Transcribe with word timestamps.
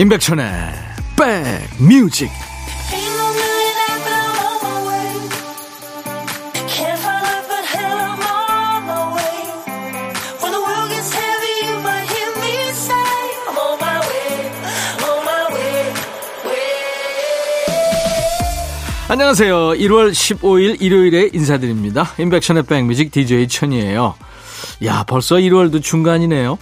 임백천의 0.00 0.46
백뮤직 1.78 2.30
안녕하세요. 19.10 19.54
1월 19.72 20.12
15일 20.12 20.80
일요일에 20.80 21.28
인사드립니다. 21.34 22.14
임백천의 22.18 22.62
백뮤직 22.62 23.10
DJ 23.10 23.48
천이에요. 23.48 24.14
야, 24.86 25.04
벌써 25.06 25.36
1월도 25.36 25.82
중간이네요. 25.82 26.56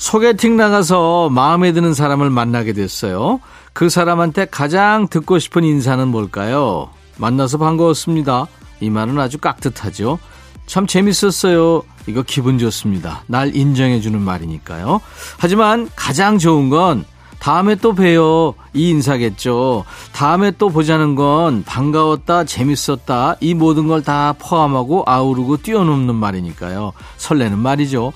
소개팅 0.00 0.56
나가서 0.56 1.28
마음에 1.28 1.72
드는 1.72 1.92
사람을 1.92 2.30
만나게 2.30 2.72
됐어요. 2.72 3.38
그 3.74 3.90
사람한테 3.90 4.46
가장 4.46 5.06
듣고 5.08 5.38
싶은 5.38 5.62
인사는 5.62 6.08
뭘까요? 6.08 6.88
만나서 7.18 7.58
반가웠습니다. 7.58 8.46
이 8.80 8.88
말은 8.88 9.18
아주 9.20 9.36
깍듯하죠. 9.36 10.18
참 10.64 10.86
재밌었어요. 10.86 11.82
이거 12.06 12.22
기분 12.26 12.58
좋습니다. 12.58 13.24
날 13.26 13.54
인정해주는 13.54 14.18
말이니까요. 14.18 15.02
하지만 15.36 15.90
가장 15.96 16.38
좋은 16.38 16.70
건 16.70 17.04
다음에 17.38 17.74
또 17.74 17.94
봬요. 17.94 18.54
이 18.72 18.88
인사겠죠. 18.88 19.84
다음에 20.12 20.50
또 20.52 20.70
보자는 20.70 21.14
건 21.14 21.62
반가웠다, 21.64 22.44
재밌었다, 22.44 23.36
이 23.40 23.52
모든 23.54 23.86
걸 23.86 24.02
다 24.02 24.34
포함하고 24.38 25.04
아우르고 25.06 25.58
뛰어넘는 25.58 26.14
말이니까요. 26.14 26.92
설레는 27.18 27.58
말이죠. 27.58 28.12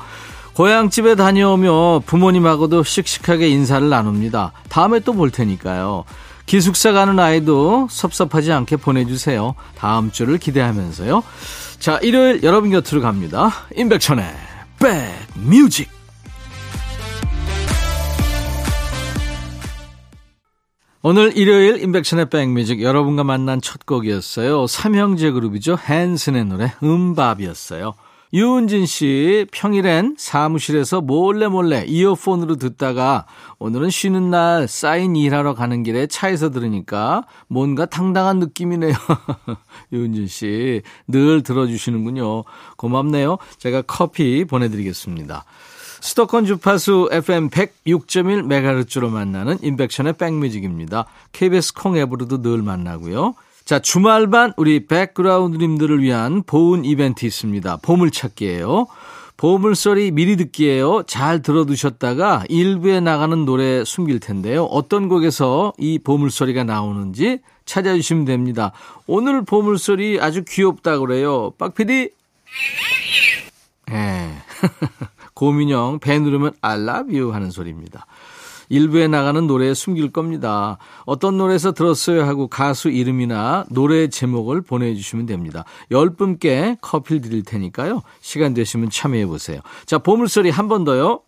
고향집에 0.54 1.16
다녀오며 1.16 2.02
부모님하고도 2.06 2.84
씩씩하게 2.84 3.48
인사를 3.48 3.88
나눕니다. 3.88 4.52
다음에 4.68 5.00
또 5.00 5.14
볼 5.14 5.30
테니까요. 5.30 6.04
기숙사 6.46 6.92
가는 6.92 7.18
아이도 7.18 7.88
섭섭하지 7.90 8.52
않게 8.52 8.76
보내주세요. 8.76 9.54
다음 9.76 10.10
주를 10.10 10.38
기대하면서요. 10.38 11.22
자, 11.78 11.98
일요일 12.02 12.42
여러분 12.42 12.70
곁으로 12.70 13.00
갑니다. 13.00 13.50
임백천의 13.76 14.24
백뮤직. 14.78 15.88
오늘 21.02 21.36
일요일 21.36 21.82
임백천의 21.82 22.30
백뮤직 22.30 22.80
여러분과 22.82 23.24
만난 23.24 23.60
첫 23.60 23.84
곡이었어요. 23.86 24.66
삼형제 24.66 25.32
그룹이죠. 25.32 25.78
헨슨의 25.88 26.44
노래 26.46 26.72
음밥이었어요. 26.82 27.94
유은진 28.34 28.84
씨, 28.84 29.46
평일엔 29.52 30.16
사무실에서 30.18 31.00
몰래 31.00 31.46
몰래 31.46 31.84
이어폰으로 31.86 32.56
듣다가 32.56 33.26
오늘은 33.60 33.90
쉬는 33.90 34.30
날 34.30 34.66
사인 34.66 35.14
일하러 35.14 35.54
가는 35.54 35.84
길에 35.84 36.08
차에서 36.08 36.50
들으니까 36.50 37.26
뭔가 37.46 37.86
당당한 37.86 38.40
느낌이네요. 38.40 38.92
유은진 39.92 40.26
씨, 40.26 40.82
늘 41.06 41.44
들어주시는군요. 41.44 42.42
고맙네요. 42.76 43.38
제가 43.58 43.82
커피 43.82 44.44
보내드리겠습니다. 44.44 45.44
수도권 46.00 46.44
주파수 46.44 47.08
FM 47.12 47.50
106.1MHz로 47.50 49.10
만나는 49.10 49.58
인백션의 49.62 50.14
백뮤직입니다. 50.14 51.06
KBS 51.30 51.74
콩 51.74 51.96
앱으로도 51.96 52.42
늘 52.42 52.62
만나고요. 52.62 53.36
자, 53.64 53.78
주말반 53.78 54.52
우리 54.58 54.86
백그라운드님들을 54.86 56.02
위한 56.02 56.42
보훈 56.42 56.84
이벤트 56.84 57.24
있습니다. 57.24 57.78
보물찾기예요. 57.78 58.86
보물소리 59.38 60.10
미리 60.10 60.36
듣기예요. 60.36 61.04
잘 61.04 61.40
들어두셨다가 61.40 62.44
일부에 62.50 63.00
나가는 63.00 63.44
노래 63.46 63.82
숨길 63.84 64.20
텐데요. 64.20 64.64
어떤 64.64 65.08
곡에서 65.08 65.72
이 65.78 65.98
보물소리가 65.98 66.64
나오는지 66.64 67.40
찾아주시면 67.64 68.26
됩니다. 68.26 68.72
오늘 69.06 69.42
보물소리 69.44 70.18
아주 70.20 70.44
귀엽다 70.46 70.98
그래요. 70.98 71.52
빡피디? 71.56 72.10
예. 73.92 74.30
고민형 75.32 76.00
배 76.00 76.18
누르면 76.18 76.52
I 76.60 76.80
love 76.80 77.18
you 77.18 77.32
하는 77.32 77.50
소리입니다. 77.50 78.06
일부에 78.74 79.06
나가는 79.06 79.46
노래에 79.46 79.72
숨길 79.72 80.10
겁니다. 80.10 80.78
어떤 81.06 81.36
노래에서 81.38 81.70
들었어요 81.72 82.24
하고 82.24 82.48
가수 82.48 82.88
이름이나 82.90 83.66
노래 83.70 84.08
제목을 84.08 84.62
보내주시면 84.62 85.26
됩니다. 85.26 85.64
열 85.92 86.10
분께 86.10 86.76
커피를 86.80 87.20
드릴 87.22 87.44
테니까요. 87.44 88.02
시간 88.20 88.52
되시면 88.52 88.90
참여해 88.90 89.26
보세요. 89.26 89.60
자, 89.86 89.98
보물소리 89.98 90.50
한 90.50 90.64
번 90.68 90.84
더요. 90.84 91.20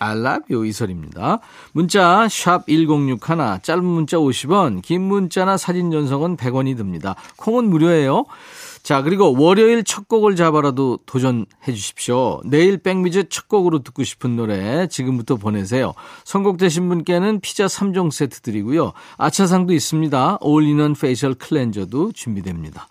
I 0.00 0.18
love 0.18 0.42
you 0.50 0.66
이 0.66 0.72
소리입니다. 0.72 1.38
문자 1.72 2.26
샵 2.28 2.66
1061, 2.66 3.60
짧은 3.62 3.84
문자 3.84 4.16
50원, 4.16 4.82
긴 4.82 5.02
문자나 5.02 5.56
사진 5.56 5.92
전송은 5.92 6.36
100원이 6.36 6.76
듭니다. 6.76 7.14
콩은 7.36 7.70
무료예요. 7.70 8.24
자, 8.82 9.02
그리고 9.02 9.32
월요일 9.38 9.84
첫 9.84 10.08
곡을 10.08 10.34
잡아라도 10.34 10.98
도전해 11.06 11.46
주십시오. 11.66 12.40
내일 12.44 12.78
백미즈 12.78 13.28
첫 13.28 13.48
곡으로 13.48 13.84
듣고 13.84 14.02
싶은 14.02 14.34
노래 14.34 14.88
지금부터 14.88 15.36
보내세요. 15.36 15.92
선곡되신 16.24 16.88
분께는 16.88 17.38
피자 17.40 17.66
3종 17.66 18.10
세트 18.10 18.40
드리고요. 18.40 18.92
아차상도 19.18 19.72
있습니다. 19.72 20.38
어울리는 20.40 20.94
facial 20.94 21.34
cleanser도 21.34 22.10
준비됩니다. 22.12 22.88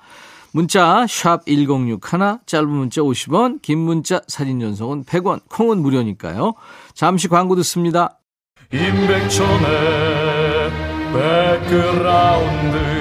문자 0.53 1.05
1061, 1.07 1.99
짧은 2.45 2.69
문자 2.69 3.01
50원, 3.01 3.61
긴 3.61 3.79
문자 3.79 4.21
사진 4.27 4.61
연속은 4.61 5.05
100원, 5.05 5.41
콩은 5.49 5.81
무료니까요. 5.81 6.53
잠시 6.93 7.27
광고 7.27 7.55
듣습니다. 7.55 8.19
임백천의 8.71 10.71
백그라운드 11.13 13.00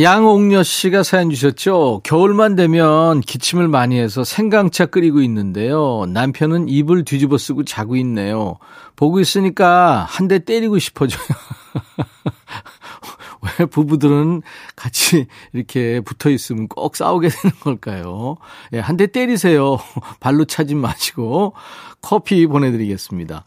양옥녀 0.00 0.62
씨가 0.62 1.02
사연 1.02 1.30
주셨죠. 1.30 2.00
겨울만 2.04 2.54
되면 2.54 3.20
기침을 3.20 3.66
많이 3.68 3.98
해서 3.98 4.22
생강차 4.24 4.86
끓이고 4.86 5.20
있는데요. 5.22 6.04
남편은 6.08 6.68
입을 6.68 7.04
뒤집어 7.04 7.36
쓰고 7.38 7.64
자고 7.64 7.96
있네요. 7.96 8.56
보고 8.96 9.20
있으니까 9.20 10.06
한 10.08 10.28
대 10.28 10.38
때리고 10.44 10.78
싶어져요. 10.78 11.20
왜 13.58 13.66
부부들은 13.66 14.42
같이 14.76 15.26
이렇게 15.52 16.00
붙어 16.00 16.30
있으면 16.30 16.68
꼭 16.68 16.94
싸우게 16.96 17.28
되는 17.28 17.56
걸까요? 17.60 18.36
예, 18.72 18.78
한 18.78 18.96
대 18.96 19.08
때리세요. 19.08 19.78
발로 20.20 20.44
차지 20.44 20.74
마시고 20.76 21.54
커피 22.00 22.46
보내드리겠습니다. 22.46 23.44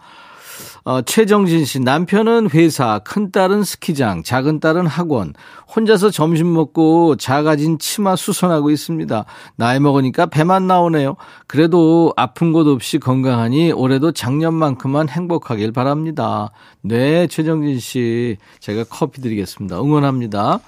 어, 0.86 1.02
최정진 1.02 1.64
씨, 1.66 1.80
남편은 1.80 2.50
회사, 2.52 3.00
큰 3.00 3.32
딸은 3.32 3.64
스키장, 3.64 4.24
작은 4.24 4.60
딸은 4.60 4.86
학원. 4.86 5.34
혼자서 5.74 6.10
점심 6.10 6.54
먹고 6.54 7.16
작아진 7.16 7.80
치마 7.80 8.16
수선하고 8.16 8.70
있습니다. 8.70 9.26
나이 9.56 9.80
먹으니까 9.80 10.26
배만 10.26 10.68
나오네요. 10.68 11.16
그래도 11.48 12.14
아픈 12.18 12.52
곳 12.52 12.68
없이 12.68 13.00
건강하니 13.00 13.72
올해도 13.72 14.12
작년만큼만 14.12 15.10
행복하길 15.10 15.72
바랍니다. 15.72 16.52
네, 16.82 17.28
최정진 17.28 17.80
씨. 17.80 18.38
제가 18.60 18.84
커피 18.90 19.22
드리겠습니다. 19.22 19.80
응원합니다. 19.80 20.60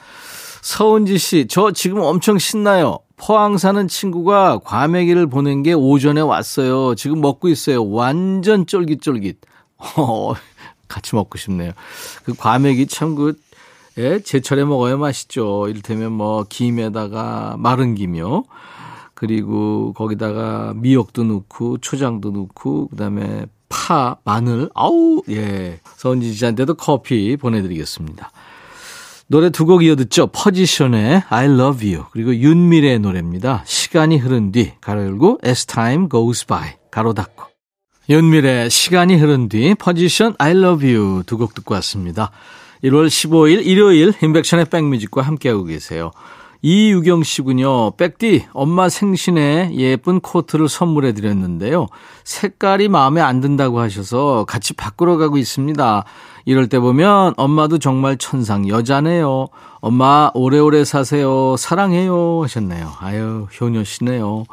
서은지 0.62 1.20
씨, 1.20 1.46
저 1.48 1.72
지금 1.72 2.00
엄청 2.00 2.40
신나요. 2.40 3.00
포항 3.18 3.58
사는 3.58 3.88
친구가 3.88 4.60
과메기를 4.64 5.28
보낸 5.28 5.62
게 5.62 5.74
오전에 5.74 6.22
왔어요. 6.22 6.96
지금 6.96 7.22
먹고 7.22 7.50
있어요. 7.50 7.88
완전 7.88 8.66
쫄깃쫄깃. 8.66 9.40
어, 9.98 10.34
같이 10.88 11.16
먹고 11.16 11.38
싶네요. 11.38 11.72
그 12.24 12.34
과메기 12.34 12.88
참 12.88 13.16
그, 13.16 13.38
예, 13.98 14.20
제철에 14.20 14.66
먹어야 14.66 14.98
맛있죠. 14.98 15.68
이를테면 15.70 16.12
뭐, 16.12 16.46
김에다가 16.48 17.56
마른 17.58 17.96
김이요. 17.96 18.44
그리고 19.14 19.94
거기다가 19.94 20.74
미역도 20.76 21.24
넣고, 21.24 21.78
초장도 21.78 22.32
넣고, 22.32 22.90
그 22.90 22.96
다음에 22.98 23.46
파, 23.70 24.18
마늘, 24.26 24.70
아우, 24.76 25.22
예. 25.30 25.80
서은지 25.96 26.34
씨한테도 26.34 26.74
커피 26.76 27.38
보내드리겠습니다. 27.38 28.32
노래 29.28 29.50
두 29.50 29.66
곡 29.66 29.84
이어 29.84 29.96
듣죠. 29.96 30.28
퍼지션의 30.28 31.24
I 31.30 31.46
love 31.46 31.92
you. 31.94 32.06
그리고 32.12 32.36
윤미래의 32.36 33.00
노래입니다. 33.00 33.64
시간이 33.66 34.18
흐른 34.18 34.52
뒤, 34.52 34.74
가로 34.82 35.02
열고, 35.04 35.40
as 35.46 35.66
time 35.66 36.10
goes 36.10 36.46
by. 36.46 36.74
가로 36.92 37.14
닫고. 37.14 37.55
윤미래 38.10 38.69
시간이 38.69 39.16
흐른 39.16 39.50
뒤 39.50 39.74
퍼지션 39.74 40.36
I 40.38 40.52
love 40.52 40.94
you 40.94 41.24
두 41.24 41.38
곡 41.38 41.56
듣고 41.56 41.74
왔습니다. 41.75 42.31
1월 42.84 43.07
15일 43.07 43.66
일요일 43.66 44.13
인백션의 44.22 44.66
백뮤직과 44.66 45.24
함께하고 45.24 45.63
계세요. 45.63 46.12
이유경 46.62 47.24
씨군요. 47.24 47.92
백디, 47.92 48.46
엄마 48.54 48.90
생신에 48.90 49.72
예쁜 49.75 50.19
코트를 50.19 50.68
선물해 50.68 51.13
드렸는데요. 51.13 51.88
색깔이 52.24 52.88
마음에 52.90 53.22
안 53.22 53.40
든다고 53.40 53.80
하셔서 53.80 54.46
같이 54.48 54.74
바꾸러 54.74 55.18
가고 55.18 55.38
있습니다. 55.38 56.06
이럴 56.46 56.68
때 56.68 56.80
보면 56.80 57.34
엄마도 57.38 57.78
정말 57.78 58.18
천상 58.18 58.68
여자네요. 58.68 59.48
엄마 59.80 60.31
오래오래 60.34 60.86
사세요. 60.86 61.56
사랑해요. 61.58 62.42
하셨네요. 62.44 62.94
아유, 63.00 63.48
효녀시네요. 63.60 64.46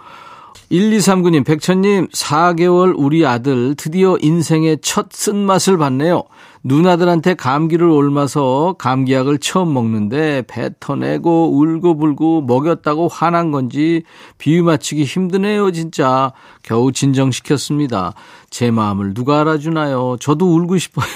1239님, 0.73 1.45
백천님, 1.45 2.09
4개월 2.09 2.95
우리 2.97 3.27
아들 3.27 3.75
드디어 3.75 4.17
인생의 4.19 4.79
첫 4.81 5.13
쓴맛을 5.13 5.77
봤네요. 5.77 6.23
누나들한테 6.65 7.35
감기를 7.35 7.87
옮아서 7.87 8.75
감기약을 8.79 9.39
처음 9.39 9.75
먹는데 9.75 10.45
뱉어내고 10.47 11.59
울고불고 11.59 12.43
먹였다고 12.43 13.09
화난 13.09 13.51
건지 13.51 14.05
비유 14.39 14.65
맞추기 14.65 15.05
힘드네요, 15.05 15.73
진짜. 15.73 16.33
겨우 16.63 16.91
진정시켰습니다. 16.91 18.15
제 18.49 18.71
마음을 18.71 19.13
누가 19.13 19.41
알아주나요? 19.41 20.17
저도 20.21 20.55
울고 20.57 20.79
싶어요. 20.79 21.07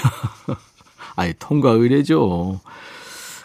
아이, 1.15 1.33
통과 1.39 1.71
의례죠. 1.71 2.59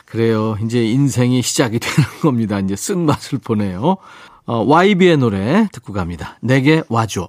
그래요. 0.05 0.59
이제 0.62 0.85
인생이 0.85 1.41
시작이 1.41 1.79
되는 1.79 2.06
겁니다. 2.20 2.59
이제 2.59 2.76
쓴맛을 2.76 3.38
보내요. 3.38 3.97
어, 4.44 4.65
YB의 4.65 5.19
노래 5.19 5.69
듣고 5.73 5.93
갑니다. 5.93 6.39
내게 6.41 6.83
와줘. 6.89 7.29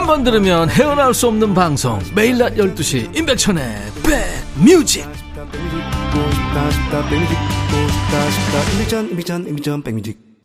한 0.00 0.06
번 0.06 0.24
들으면 0.24 0.70
헤어나올 0.70 1.12
수 1.12 1.28
없는 1.28 1.52
방송 1.52 1.98
매일 2.14 2.38
낮 2.38 2.54
12시 2.54 3.14
임백천의 3.14 3.92
백뮤직 4.02 5.06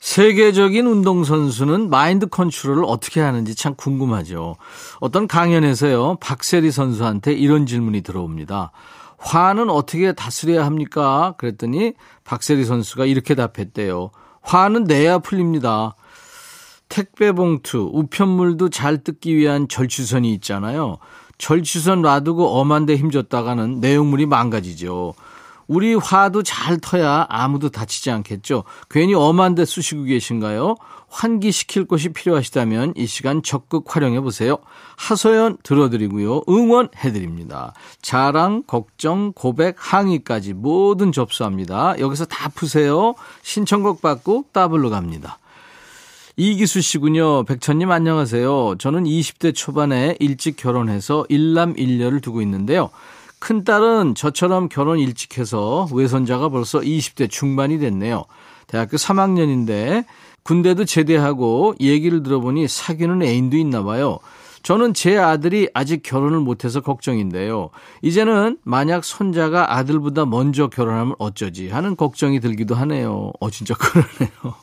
세계적인 0.01 0.85
운동선수는 0.85 1.89
마인드 1.89 2.27
컨트롤을 2.27 2.83
어떻게 2.85 3.21
하는지 3.21 3.55
참 3.55 3.75
궁금하죠. 3.75 4.57
어떤 4.99 5.25
강연에서요, 5.25 6.17
박세리 6.19 6.69
선수한테 6.71 7.31
이런 7.31 7.65
질문이 7.65 8.01
들어옵니다. 8.01 8.71
화는 9.17 9.69
어떻게 9.69 10.11
다스려야 10.11 10.65
합니까? 10.65 11.33
그랬더니 11.37 11.93
박세리 12.25 12.65
선수가 12.65 13.05
이렇게 13.05 13.35
답했대요. 13.35 14.11
화는 14.41 14.83
내야 14.83 15.19
풀립니다. 15.19 15.95
택배 16.95 17.33
봉투, 17.33 17.89
우편물도 17.91 18.69
잘 18.69 19.03
뜯기 19.03 19.35
위한 19.35 19.67
절취선이 19.67 20.33
있잖아요. 20.35 20.95
절취선 21.37 22.01
놔두고 22.01 22.57
엄한데 22.57 22.95
힘줬다가는 22.95 23.81
내용물이 23.81 24.27
망가지죠. 24.27 25.13
우리 25.67 25.93
화도 25.93 26.43
잘 26.43 26.77
터야 26.79 27.25
아무도 27.27 27.67
다치지 27.67 28.11
않겠죠. 28.11 28.63
괜히 28.89 29.13
엄한데 29.13 29.65
쑤시고 29.65 30.03
계신가요? 30.03 30.77
환기시킬 31.09 31.83
곳이 31.83 32.13
필요하시다면 32.13 32.93
이 32.95 33.07
시간 33.07 33.43
적극 33.43 33.93
활용해 33.93 34.21
보세요. 34.21 34.59
하소연 34.95 35.57
들어드리고요. 35.63 36.43
응원해 36.47 37.11
드립니다. 37.11 37.73
자랑, 38.01 38.63
걱정, 38.67 39.33
고백, 39.33 39.75
항의까지 39.77 40.53
모든 40.53 41.11
접수합니다. 41.11 41.99
여기서 41.99 42.23
다 42.23 42.47
푸세요. 42.55 43.15
신청곡 43.41 44.01
받고 44.01 44.45
따블로 44.53 44.89
갑니다. 44.91 45.39
이기수 46.37 46.81
씨군요. 46.81 47.45
백천님 47.45 47.89
안녕하세요. 47.91 48.75
저는 48.77 49.05
20대 49.05 49.55
초반에 49.55 50.17
일찍 50.19 50.57
결혼해서 50.57 51.25
일남 51.29 51.75
일녀를 51.77 52.19
두고 52.19 52.41
있는데요. 52.41 52.89
큰딸은 53.39 54.15
저처럼 54.15 54.67
결혼 54.67 54.99
일찍 54.99 55.37
해서 55.37 55.87
외손자가 55.93 56.49
벌써 56.49 56.79
20대 56.79 57.29
중반이 57.29 57.79
됐네요. 57.79 58.25
대학교 58.67 58.97
3학년인데 58.97 60.03
군대도 60.43 60.83
제대하고 60.83 61.75
얘기를 61.79 62.21
들어보니 62.21 62.67
사귀는 62.67 63.21
애인도 63.21 63.55
있나 63.55 63.83
봐요. 63.83 64.19
저는 64.61 64.93
제 64.93 65.17
아들이 65.17 65.69
아직 65.73 66.03
결혼을 66.03 66.39
못해서 66.39 66.81
걱정인데요. 66.81 67.69
이제는 68.01 68.57
만약 68.63 69.05
손자가 69.05 69.77
아들보다 69.77 70.25
먼저 70.25 70.67
결혼하면 70.67 71.15
어쩌지 71.17 71.69
하는 71.69 71.95
걱정이 71.95 72.41
들기도 72.41 72.75
하네요. 72.75 73.31
어, 73.39 73.49
진짜 73.51 73.73
그러네요. 73.75 74.55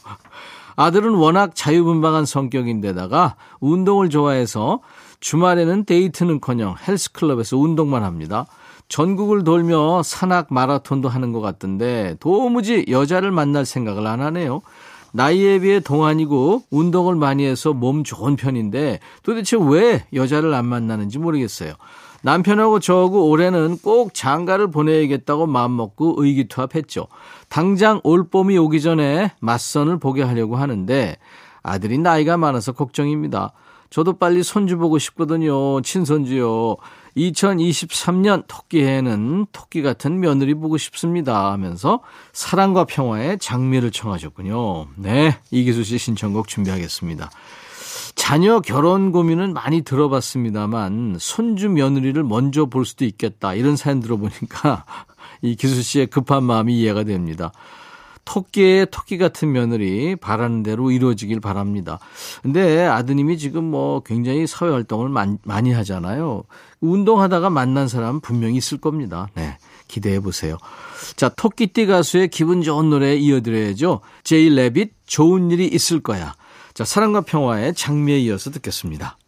아들은 0.77 1.15
워낙 1.15 1.55
자유분방한 1.55 2.25
성격인데다가 2.25 3.37
운동을 3.61 4.11
좋아해서 4.11 4.81
주말에는 5.21 5.85
데이트는커녕 5.85 6.77
헬스클럽에서 6.87 7.57
운동만 7.57 8.03
합니다. 8.03 8.47
전국을 8.89 9.45
돌며 9.45 10.03
산악 10.03 10.49
마라톤도 10.53 11.09
하는 11.09 11.33
것 11.33 11.41
같던데 11.41 12.17
도무지 12.21 12.85
여자를 12.89 13.31
만날 13.31 13.65
생각을 13.65 14.07
안 14.07 14.21
하네요. 14.21 14.61
나이에 15.13 15.61
비해 15.61 15.81
동안이고 15.81 16.65
운동을 16.71 17.15
많이 17.15 17.45
해서 17.45 17.73
몸 17.73 18.03
좋은 18.03 18.37
편인데 18.37 19.01
도대체 19.23 19.57
왜 19.61 20.05
여자를 20.13 20.53
안 20.55 20.67
만나는지 20.67 21.19
모르겠어요. 21.19 21.75
남편하고 22.23 22.81
저하고 22.81 23.29
올해는 23.29 23.79
꼭 23.79 24.15
장가를 24.15 24.71
보내야겠다고 24.71 25.47
마음먹고 25.47 26.17
의기투합했죠. 26.19 27.09
당장 27.49 28.01
올 28.05 28.29
봄이 28.29 28.57
오기 28.59 28.81
전에 28.81 29.33
맞선을 29.41 29.99
보게 29.99 30.23
하려고 30.23 30.57
하는데 30.57 31.17
아들이 31.63 31.99
나이가 31.99 32.37
많아서 32.37 32.73
걱정입니다. 32.73 33.53
저도 33.91 34.15
빨리 34.15 34.43
손주 34.43 34.79
보고 34.79 34.99
싶거든요. 34.99 35.83
친손주요. 35.83 36.77
2023년 37.17 38.45
토끼해에는 38.49 39.47
토끼 39.53 39.83
같은 39.83 40.19
며느리 40.19 40.55
보고 40.55 40.79
싶습니다 40.79 41.53
하면서 41.53 42.01
사랑과 42.33 42.85
평화의 42.85 43.39
장미를 43.39 43.91
청하셨군요. 43.91 44.87
네, 44.97 45.37
이기수 45.51 45.85
씨 45.85 45.99
신청곡 45.99 46.49
준비하겠습니다. 46.49 47.31
자녀 48.23 48.61
결혼 48.61 49.11
고민은 49.11 49.53
많이 49.53 49.83
들어봤습니다만 49.83 51.17
손주 51.19 51.69
며느리를 51.69 52.23
먼저 52.23 52.67
볼 52.67 52.85
수도 52.85 53.05
있겠다 53.05 53.53
이런 53.55 53.75
사연 53.75 53.99
들어보니까 53.99 54.85
이 55.43 55.57
기수 55.57 55.83
씨의 55.83 56.07
급한 56.07 56.45
마음이 56.45 56.79
이해가 56.79 57.03
됩니다. 57.03 57.51
토끼의 58.25 58.87
토끼 58.93 59.19
같은 59.19 59.51
며느리 59.51 60.15
바라는 60.15 60.63
대로 60.63 60.93
이루어지길 60.93 61.41
바랍니다. 61.41 61.99
근데 62.43 62.87
아드님이 62.87 63.39
지금 63.39 63.65
뭐 63.65 64.05
굉장히 64.05 64.47
사회 64.47 64.71
활동을 64.71 65.09
많이 65.43 65.73
하잖아요. 65.73 66.45
운동하다가 66.81 67.51
만난 67.51 67.89
사람 67.89 68.21
분명히 68.21 68.57
있을 68.59 68.79
겁니다. 68.79 69.27
네. 69.35 69.59
기대해 69.89 70.21
보세요. 70.21 70.59
자, 71.17 71.29
토끼띠 71.29 71.87
가수의 71.87 72.29
기분 72.29 72.63
좋은 72.63 72.89
노래 72.89 73.17
이어드려야죠. 73.17 74.01
제이 74.23 74.49
레빗 74.49 74.93
좋은 75.07 75.51
일이 75.51 75.67
있을 75.67 76.01
거야. 76.01 76.35
자, 76.75 76.85
사랑과 76.85 77.21
평화의 77.21 77.75
장미에 77.75 78.19
이어서 78.21 78.51
듣겠습니다. 78.51 79.19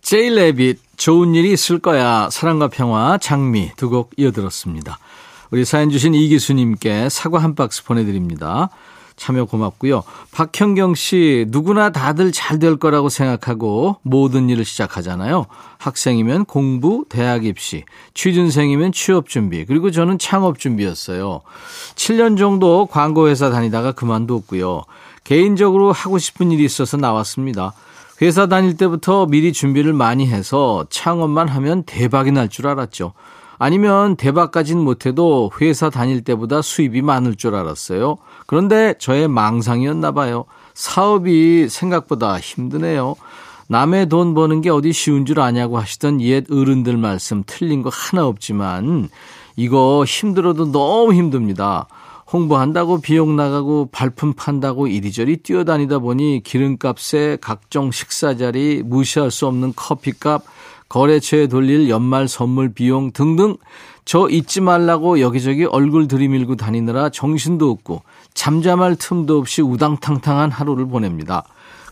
제이 0.00 0.30
레빗 0.30 0.78
좋은 0.96 1.34
일이 1.34 1.52
있을 1.52 1.78
거야. 1.78 2.28
사랑과 2.30 2.68
평화 2.68 3.18
장미 3.18 3.72
두 3.76 3.88
곡 3.88 4.10
이어들었습니다. 4.16 4.98
우리 5.50 5.64
사연 5.64 5.90
주신 5.90 6.14
이기수님께 6.14 7.08
사과 7.08 7.38
한 7.38 7.54
박스 7.54 7.84
보내드립니다. 7.84 8.68
참여 9.16 9.44
고맙고요. 9.44 10.02
박현경 10.32 10.96
씨, 10.96 11.46
누구나 11.48 11.90
다들 11.90 12.32
잘 12.32 12.58
될 12.58 12.76
거라고 12.76 13.08
생각하고 13.08 13.98
모든 14.02 14.48
일을 14.50 14.64
시작하잖아요. 14.64 15.46
학생이면 15.78 16.46
공부, 16.46 17.04
대학 17.08 17.44
입시, 17.44 17.84
취준생이면 18.14 18.90
취업 18.90 19.28
준비, 19.28 19.64
그리고 19.66 19.92
저는 19.92 20.18
창업 20.18 20.58
준비였어요. 20.58 21.42
7년 21.94 22.36
정도 22.36 22.86
광고회사 22.86 23.50
다니다가 23.50 23.92
그만뒀고요. 23.92 24.82
개인적으로 25.24 25.92
하고 25.92 26.18
싶은 26.18 26.52
일이 26.52 26.64
있어서 26.64 26.96
나왔습니다. 26.96 27.72
회사 28.22 28.46
다닐 28.46 28.76
때부터 28.76 29.26
미리 29.26 29.52
준비를 29.52 29.92
많이 29.92 30.26
해서 30.28 30.86
창업만 30.90 31.48
하면 31.48 31.82
대박이 31.82 32.30
날 32.30 32.48
줄 32.48 32.66
알았죠. 32.68 33.12
아니면 33.58 34.16
대박까진 34.16 34.78
못해도 34.78 35.50
회사 35.60 35.88
다닐 35.90 36.22
때보다 36.22 36.60
수입이 36.62 37.02
많을 37.02 37.34
줄 37.36 37.54
알았어요. 37.54 38.18
그런데 38.46 38.94
저의 38.98 39.26
망상이었나 39.28 40.12
봐요. 40.12 40.44
사업이 40.74 41.68
생각보다 41.68 42.38
힘드네요. 42.38 43.14
남의 43.68 44.08
돈 44.08 44.34
버는 44.34 44.60
게 44.60 44.70
어디 44.70 44.92
쉬운 44.92 45.24
줄 45.24 45.40
아냐고 45.40 45.78
하시던 45.78 46.20
옛 46.20 46.44
어른들 46.50 46.96
말씀 46.98 47.42
틀린 47.46 47.82
거 47.82 47.90
하나 47.92 48.26
없지만 48.26 49.08
이거 49.56 50.04
힘들어도 50.06 50.70
너무 50.72 51.14
힘듭니다. 51.14 51.86
홍보한다고 52.32 53.00
비용 53.00 53.36
나가고 53.36 53.90
발품 53.92 54.32
판다고 54.32 54.86
이리저리 54.86 55.38
뛰어다니다 55.38 55.98
보니 55.98 56.42
기름값에 56.44 57.38
각종 57.40 57.90
식사 57.90 58.36
자리, 58.36 58.82
무시할 58.84 59.30
수 59.30 59.46
없는 59.46 59.74
커피값, 59.76 60.42
거래처에 60.88 61.48
돌릴 61.48 61.88
연말 61.88 62.28
선물 62.28 62.72
비용 62.72 63.12
등등 63.12 63.56
저 64.04 64.28
잊지 64.28 64.60
말라고 64.60 65.20
여기저기 65.20 65.64
얼굴 65.64 66.08
들이밀고 66.08 66.56
다니느라 66.56 67.08
정신도 67.08 67.70
없고 67.70 68.02
잠잠할 68.34 68.96
틈도 68.96 69.38
없이 69.38 69.62
우당탕탕한 69.62 70.50
하루를 70.50 70.86
보냅니다. 70.86 71.44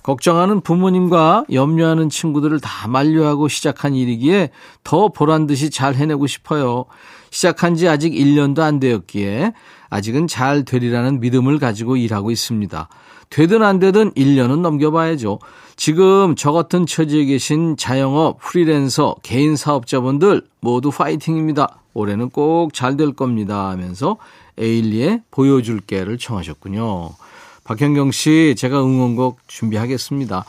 걱정하는 0.02 0.60
부모님과 0.60 1.44
염려하는 1.52 2.10
친구들을 2.10 2.60
다 2.60 2.88
만류하고 2.88 3.48
시작한 3.48 3.94
일이기에 3.94 4.50
더 4.82 5.08
보란 5.08 5.46
듯이 5.46 5.70
잘 5.70 5.94
해내고 5.94 6.26
싶어요. 6.26 6.86
시작한 7.30 7.76
지 7.76 7.88
아직 7.88 8.12
1년도 8.12 8.60
안 8.60 8.80
되었기에 8.80 9.52
아직은 9.92 10.26
잘 10.26 10.64
되리라는 10.64 11.20
믿음을 11.20 11.58
가지고 11.58 11.96
일하고 11.98 12.30
있습니다. 12.30 12.88
되든 13.28 13.62
안 13.62 13.78
되든 13.78 14.12
1년은 14.12 14.60
넘겨봐야죠. 14.60 15.38
지금 15.76 16.34
저 16.34 16.52
같은 16.52 16.86
처지에 16.86 17.26
계신 17.26 17.76
자영업, 17.76 18.38
프리랜서, 18.40 19.14
개인 19.22 19.54
사업자분들 19.54 20.42
모두 20.60 20.90
파이팅입니다. 20.90 21.78
올해는 21.92 22.30
꼭 22.30 22.72
잘 22.72 22.96
될 22.96 23.12
겁니다 23.12 23.68
하면서 23.68 24.16
에일리의 24.56 25.22
보여줄게를 25.30 26.16
청하셨군요. 26.16 27.10
박현경 27.64 28.12
씨, 28.12 28.54
제가 28.56 28.82
응원곡 28.82 29.40
준비하겠습니다. 29.46 30.44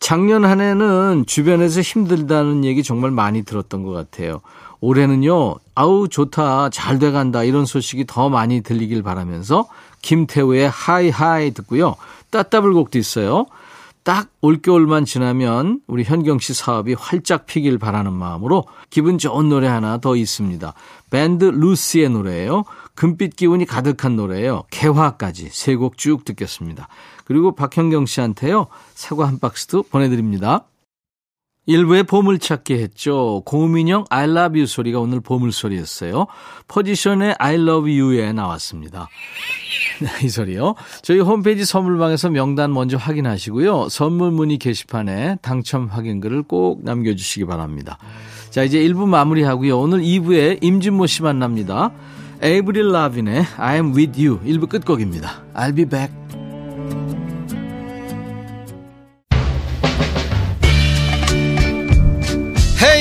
작년 0.00 0.44
한 0.46 0.60
해는 0.62 1.24
주변에서 1.26 1.82
힘들다는 1.82 2.64
얘기 2.64 2.82
정말 2.82 3.10
많이 3.10 3.42
들었던 3.42 3.82
것 3.82 3.92
같아요. 3.92 4.40
올해는요, 4.80 5.56
아우, 5.74 6.08
좋다, 6.08 6.70
잘 6.70 6.98
돼간다, 6.98 7.42
이런 7.44 7.64
소식이 7.66 8.04
더 8.06 8.28
많이 8.28 8.60
들리길 8.60 9.02
바라면서 9.02 9.68
김태우의 10.02 10.68
High 10.70 11.11
High 11.11 11.52
듣고요. 11.52 11.96
따따블 12.30 12.72
곡도 12.72 12.98
있어요. 12.98 13.46
딱 14.04 14.28
올겨울만 14.40 15.04
지나면 15.04 15.80
우리 15.88 16.04
현경 16.04 16.38
씨 16.38 16.54
사업이 16.54 16.94
활짝 16.94 17.46
피길 17.46 17.78
바라는 17.78 18.12
마음으로 18.12 18.64
기분 18.88 19.18
좋은 19.18 19.48
노래 19.48 19.66
하나 19.66 19.98
더 19.98 20.14
있습니다. 20.14 20.74
밴드 21.10 21.44
루시의 21.44 22.10
노래예요. 22.10 22.64
금빛 22.94 23.34
기운이 23.34 23.64
가득한 23.66 24.14
노래예요. 24.14 24.62
개화까지 24.70 25.48
세 25.50 25.74
곡 25.74 25.98
쭉 25.98 26.24
듣겠습니다. 26.24 26.86
그리고 27.24 27.56
박현경 27.56 28.06
씨한테요. 28.06 28.68
사과 28.94 29.26
한 29.26 29.40
박스도 29.40 29.82
보내드립니다. 29.82 30.66
일부에 31.66 32.04
보물찾기 32.04 32.74
했죠. 32.74 33.42
고민형 33.44 34.04
I 34.08 34.24
love 34.24 34.58
you 34.58 34.66
소리가 34.66 35.00
오늘 35.00 35.20
보물소리였어요. 35.20 36.26
포지션의 36.68 37.34
I 37.38 37.54
love 37.54 38.00
you에 38.00 38.32
나왔습니다. 38.32 39.08
이 40.22 40.28
소리요. 40.28 40.74
저희 41.02 41.20
홈페이지 41.20 41.64
선물방에서 41.64 42.30
명단 42.30 42.72
먼저 42.72 42.96
확인하시고요. 42.96 43.88
선물 43.88 44.30
문의 44.30 44.58
게시판에 44.58 45.38
당첨 45.42 45.86
확인글을 45.86 46.44
꼭 46.44 46.84
남겨주시기 46.84 47.46
바랍니다. 47.46 47.98
자, 48.50 48.62
이제 48.62 48.78
1부 48.78 49.06
마무리하고요. 49.06 49.78
오늘 49.78 50.00
2부에 50.00 50.62
임진모 50.62 51.06
씨 51.06 51.22
만납니다. 51.22 51.90
에이브릴 52.42 52.92
라빈의 52.92 53.44
I'm 53.56 53.96
with 53.96 54.24
you 54.24 54.40
1부 54.40 54.68
끝곡입니다. 54.68 55.42
I'll 55.54 55.74
be 55.74 55.84
back. 55.84 56.45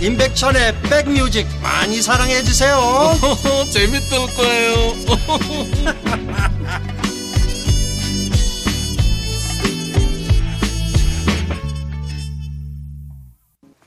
임백천의 0.00 0.74
백뮤직 0.82 1.46
많이 1.62 2.00
사랑해 2.00 2.42
주세요 2.42 2.76
재밌을 3.72 4.18
거예요 4.36 4.94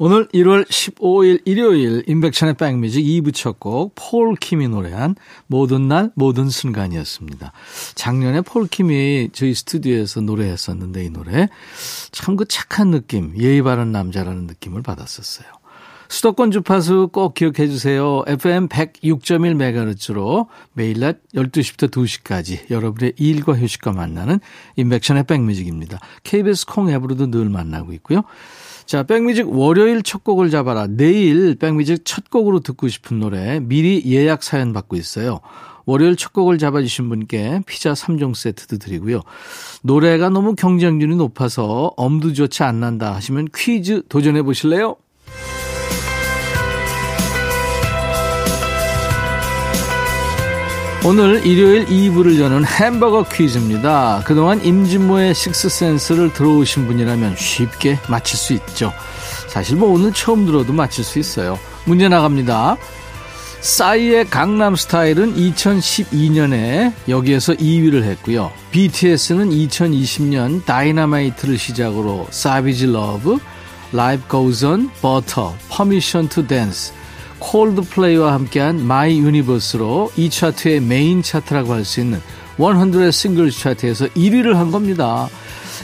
오늘 0.03 0.27
1월 0.29 0.65
15일 0.67 1.41
일요일 1.45 2.03
인백천의 2.07 2.55
백뮤직 2.55 3.03
2부 3.05 3.35
첫 3.35 3.59
곡 3.59 3.93
폴 3.93 4.35
킴이 4.35 4.67
노래한 4.67 5.15
모든 5.45 5.87
날 5.87 6.11
모든 6.15 6.49
순간이었습니다. 6.49 7.51
작년에 7.93 8.41
폴 8.41 8.65
킴이 8.67 9.29
저희 9.31 9.53
스튜디오에서 9.53 10.21
노래했었는데 10.21 11.05
이 11.05 11.09
노래 11.11 11.47
참 12.11 12.35
그 12.35 12.45
착한 12.45 12.89
느낌 12.89 13.33
예의 13.37 13.61
바른 13.61 13.91
남자라는 13.91 14.47
느낌을 14.47 14.81
받았었어요. 14.81 15.60
수도권 16.11 16.51
주파수 16.51 17.07
꼭 17.13 17.33
기억해 17.33 17.69
주세요. 17.69 18.21
FM 18.27 18.67
106.1MHz로 18.67 20.47
매일 20.73 20.99
낮 20.99 21.19
12시부터 21.33 21.89
2시까지 21.89 22.69
여러분의 22.69 23.13
일과 23.15 23.53
휴식과 23.53 23.93
만나는 23.93 24.41
인백션의 24.75 25.23
백뮤직입니다. 25.23 25.99
KBS 26.23 26.65
콩 26.65 26.89
앱으로도 26.89 27.31
늘 27.31 27.47
만나고 27.47 27.93
있고요. 27.93 28.23
자, 28.85 29.03
백뮤직 29.03 29.47
월요일 29.49 30.03
첫 30.03 30.25
곡을 30.25 30.49
잡아라. 30.49 30.85
내일 30.85 31.55
백뮤직 31.55 32.01
첫 32.03 32.29
곡으로 32.29 32.59
듣고 32.59 32.89
싶은 32.89 33.21
노래 33.21 33.61
미리 33.61 34.03
예약 34.05 34.43
사연 34.43 34.73
받고 34.73 34.97
있어요. 34.97 35.39
월요일 35.85 36.17
첫 36.17 36.33
곡을 36.33 36.57
잡아주신 36.57 37.07
분께 37.07 37.61
피자 37.65 37.93
3종 37.93 38.35
세트도 38.35 38.79
드리고요. 38.79 39.21
노래가 39.81 40.29
너무 40.29 40.55
경쟁률이 40.55 41.15
높아서 41.15 41.93
엄두조차 41.95 42.67
안 42.67 42.81
난다 42.81 43.15
하시면 43.15 43.47
퀴즈 43.55 44.03
도전해 44.09 44.41
보실래요? 44.41 44.97
오늘 51.03 51.43
일요일 51.47 51.85
2부를 51.87 52.39
여는 52.39 52.63
햄버거 52.63 53.23
퀴즈입니다. 53.23 54.21
그동안 54.23 54.63
임진모의 54.63 55.33
식스센스를 55.33 56.31
들어오신 56.31 56.85
분이라면 56.85 57.35
쉽게 57.37 57.97
맞힐 58.07 58.37
수 58.37 58.53
있죠. 58.53 58.93
사실 59.47 59.77
뭐 59.77 59.89
오늘 59.89 60.13
처음 60.13 60.45
들어도 60.45 60.73
맞힐 60.73 61.03
수 61.03 61.17
있어요. 61.17 61.57
문제 61.85 62.07
나갑니다. 62.07 62.77
싸이의 63.61 64.29
강남 64.29 64.75
스타일은 64.75 65.35
2012년에 65.35 66.93
여기에서 67.09 67.53
2위를 67.53 68.03
했고요. 68.03 68.51
BTS는 68.69 69.49
2020년 69.49 70.65
다이너마이트를 70.65 71.57
시작으로 71.57 72.27
Savage 72.29 72.87
Love, 72.91 73.39
Goes 74.29 74.65
On, 74.65 74.89
Butter, 75.01 75.49
Permission 75.75 76.29
to 76.29 76.45
Dance, 76.45 76.93
콜드플레이와 77.41 78.33
함께한 78.33 78.85
My 78.85 79.19
Universe로 79.19 80.11
이 80.15 80.29
차트의 80.29 80.81
메인 80.81 81.21
차트라고 81.21 81.73
할 81.73 81.83
수 81.83 81.99
있는 81.99 82.21
100의 82.57 83.11
싱글 83.11 83.51
차트에서 83.51 84.05
1위를 84.09 84.53
한 84.53 84.71
겁니다. 84.71 85.27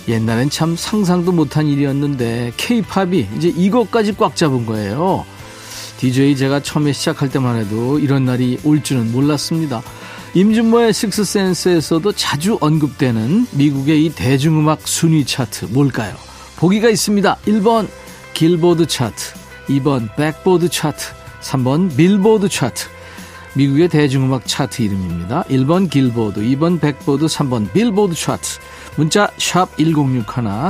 옛날엔 0.07 0.49
참 0.49 0.75
상상도 0.77 1.31
못한 1.31 1.67
일이었는데 1.67 2.53
케이팝이 2.55 3.27
이제 3.35 3.49
이것까지 3.49 4.15
꽉 4.17 4.35
잡은 4.35 4.65
거예요. 4.65 5.25
DJ 5.97 6.37
제가 6.37 6.61
처음에 6.61 6.93
시작할 6.93 7.29
때만 7.29 7.57
해도 7.57 7.97
이런 7.99 8.25
날이 8.25 8.59
올 8.63 8.83
줄은 8.83 9.11
몰랐습니다. 9.11 9.81
임진모의 10.35 10.93
식스센스에서도 10.93 12.11
자주 12.11 12.57
언급되는 12.61 13.47
미국의 13.51 14.05
이 14.05 14.09
대중음악 14.13 14.87
순위 14.87 15.25
차트 15.25 15.65
뭘까요? 15.71 16.15
보기가 16.57 16.89
있습니다. 16.89 17.37
1번 17.47 17.87
길보드 18.33 18.85
차트, 18.85 19.33
2번 19.69 20.15
백보드 20.15 20.69
차트, 20.69 21.16
3번 21.41 21.95
빌보드 21.95 22.49
차트. 22.49 22.87
미국의 23.55 23.89
대중음악 23.89 24.45
차트 24.45 24.83
이름입니다. 24.83 25.43
1번 25.43 25.89
길보드, 25.89 26.41
2번 26.41 26.79
백보드, 26.79 27.25
3번 27.25 27.71
빌보드 27.73 28.13
차트. 28.13 28.59
문자 28.97 29.29
1061, 29.37 30.25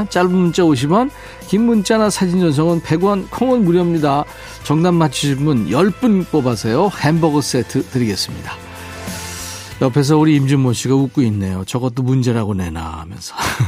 짧은 0.10 0.32
문자 0.32 0.64
50원, 0.64 1.10
긴 1.48 1.66
문자나 1.66 2.10
사진 2.10 2.40
전송은 2.40 2.82
100원, 2.82 3.30
콩은 3.30 3.66
무료입니다. 3.66 4.24
정답 4.64 4.94
맞추신 4.94 5.46
분 5.46 5.68
10분 5.70 6.30
뽑아서요. 6.30 6.92
햄버거 7.02 7.42
세트 7.42 7.90
드리겠습니다. 7.90 8.54
옆에서 9.82 10.18
우리 10.18 10.36
임진모 10.36 10.74
씨가 10.74 10.96
웃고 10.96 11.22
있네요. 11.24 11.64
저것도 11.66 12.04
문제라고 12.04 12.54
내나 12.54 13.00
하면서. 13.02 13.36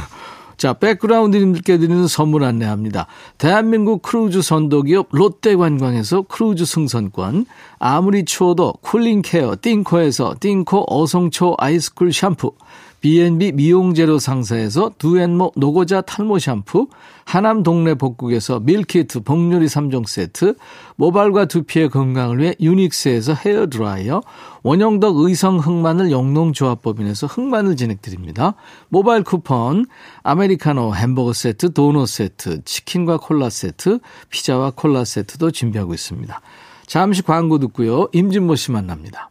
자, 0.60 0.74
백그라운드님들께 0.74 1.78
드리는 1.78 2.06
선물 2.06 2.44
안내합니다. 2.44 3.06
대한민국 3.38 4.02
크루즈 4.02 4.42
선도기업 4.42 5.08
롯데관광에서 5.10 6.24
크루즈 6.28 6.66
승선권, 6.66 7.46
아무리 7.78 8.26
추워도 8.26 8.74
cooling 8.82 9.29
care 9.29 9.56
띵코에서 9.62 10.34
띵코 10.38 10.84
어성초 10.86 11.54
아이스쿨 11.56 12.12
샴푸, 12.12 12.52
B&B 13.00 13.52
미용재료 13.52 14.18
상사에서 14.18 14.90
두앤모 14.98 15.52
노고자 15.56 16.02
탈모 16.02 16.38
샴푸, 16.38 16.88
하남 17.24 17.62
동네 17.62 17.94
복국에서 17.94 18.60
밀키트 18.60 19.20
복요리 19.20 19.66
3종 19.66 20.06
세트, 20.06 20.56
모발과 20.96 21.46
두피의 21.46 21.88
건강을 21.88 22.38
위해 22.38 22.54
유닉스에서 22.60 23.34
헤어 23.34 23.68
드라이어, 23.68 24.20
원형덕 24.62 25.16
의성 25.16 25.58
흑마늘 25.58 26.10
영농조합법인에서 26.10 27.26
흑마늘 27.26 27.76
진액 27.76 28.04
드립니다. 28.04 28.54
모바일 28.88 29.24
쿠폰, 29.24 29.86
아메리카노 30.22 30.94
햄버거 30.94 31.32
세트, 31.32 31.72
도넛 31.72 32.06
세트, 32.06 32.64
치킨과 32.64 33.18
콜라 33.18 33.48
세트, 33.48 34.00
피자와 34.28 34.72
콜라 34.76 35.04
세트도 35.04 35.52
준비하고 35.52 35.94
있습니다. 35.94 36.40
잠시 36.86 37.22
광고 37.22 37.58
듣고요. 37.58 38.08
임진모 38.12 38.56
씨 38.56 38.72
만납니다. 38.72 39.30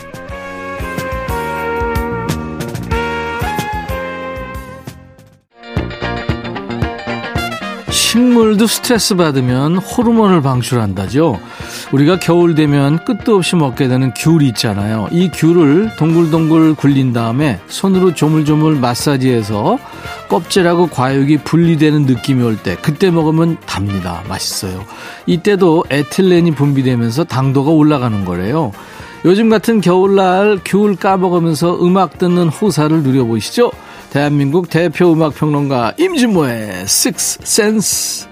식물도 8.51 8.67
스트레스 8.67 9.15
받으면 9.15 9.77
호르몬을 9.77 10.41
방출한다죠. 10.41 11.39
우리가 11.91 12.19
겨울 12.19 12.55
되면 12.55 13.03
끝도 13.05 13.35
없이 13.35 13.55
먹게 13.55 13.87
되는 13.87 14.13
귤이 14.13 14.47
있잖아요. 14.49 15.07
이 15.11 15.29
귤을 15.33 15.95
동글동글 15.97 16.75
굴린 16.75 17.13
다음에 17.13 17.59
손으로 17.67 18.13
조물조물 18.13 18.75
마사지해서 18.75 19.77
껍질하고 20.29 20.87
과육이 20.87 21.37
분리되는 21.37 22.05
느낌이 22.05 22.43
올 22.43 22.57
때 22.57 22.75
그때 22.81 23.09
먹으면 23.09 23.57
답니다. 23.65 24.21
맛있어요. 24.27 24.83
이때도 25.25 25.85
에틸렌이 25.89 26.51
분비되면서 26.51 27.23
당도가 27.25 27.71
올라가는 27.71 28.25
거래요. 28.25 28.71
요즘 29.23 29.49
같은 29.49 29.81
겨울날 29.81 30.59
귤 30.65 30.95
까먹으면서 30.95 31.85
음악 31.85 32.17
듣는 32.17 32.49
호사를 32.49 33.03
누려보시죠. 33.03 33.71
대한민국 34.09 34.69
대표 34.69 35.13
음악 35.13 35.35
평론가 35.35 35.93
임진모의 35.97 36.81
Six 36.83 37.39
Sense. 37.43 38.30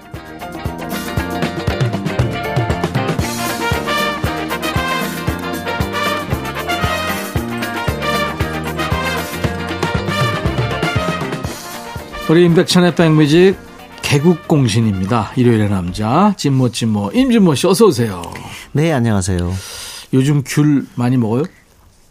우리 12.30 12.44
임백천의 12.44 12.94
백뮤직 12.94 13.56
개국공신입니다. 14.02 15.32
일요일의 15.34 15.68
남자 15.68 16.32
찐모 16.36 16.70
찐모 16.70 17.10
임진모 17.12 17.56
씨 17.56 17.66
어서 17.66 17.86
오세요. 17.86 18.22
네, 18.70 18.92
안녕하세요. 18.92 19.52
요즘 20.12 20.44
귤 20.46 20.86
많이 20.94 21.16
먹어요? 21.16 21.42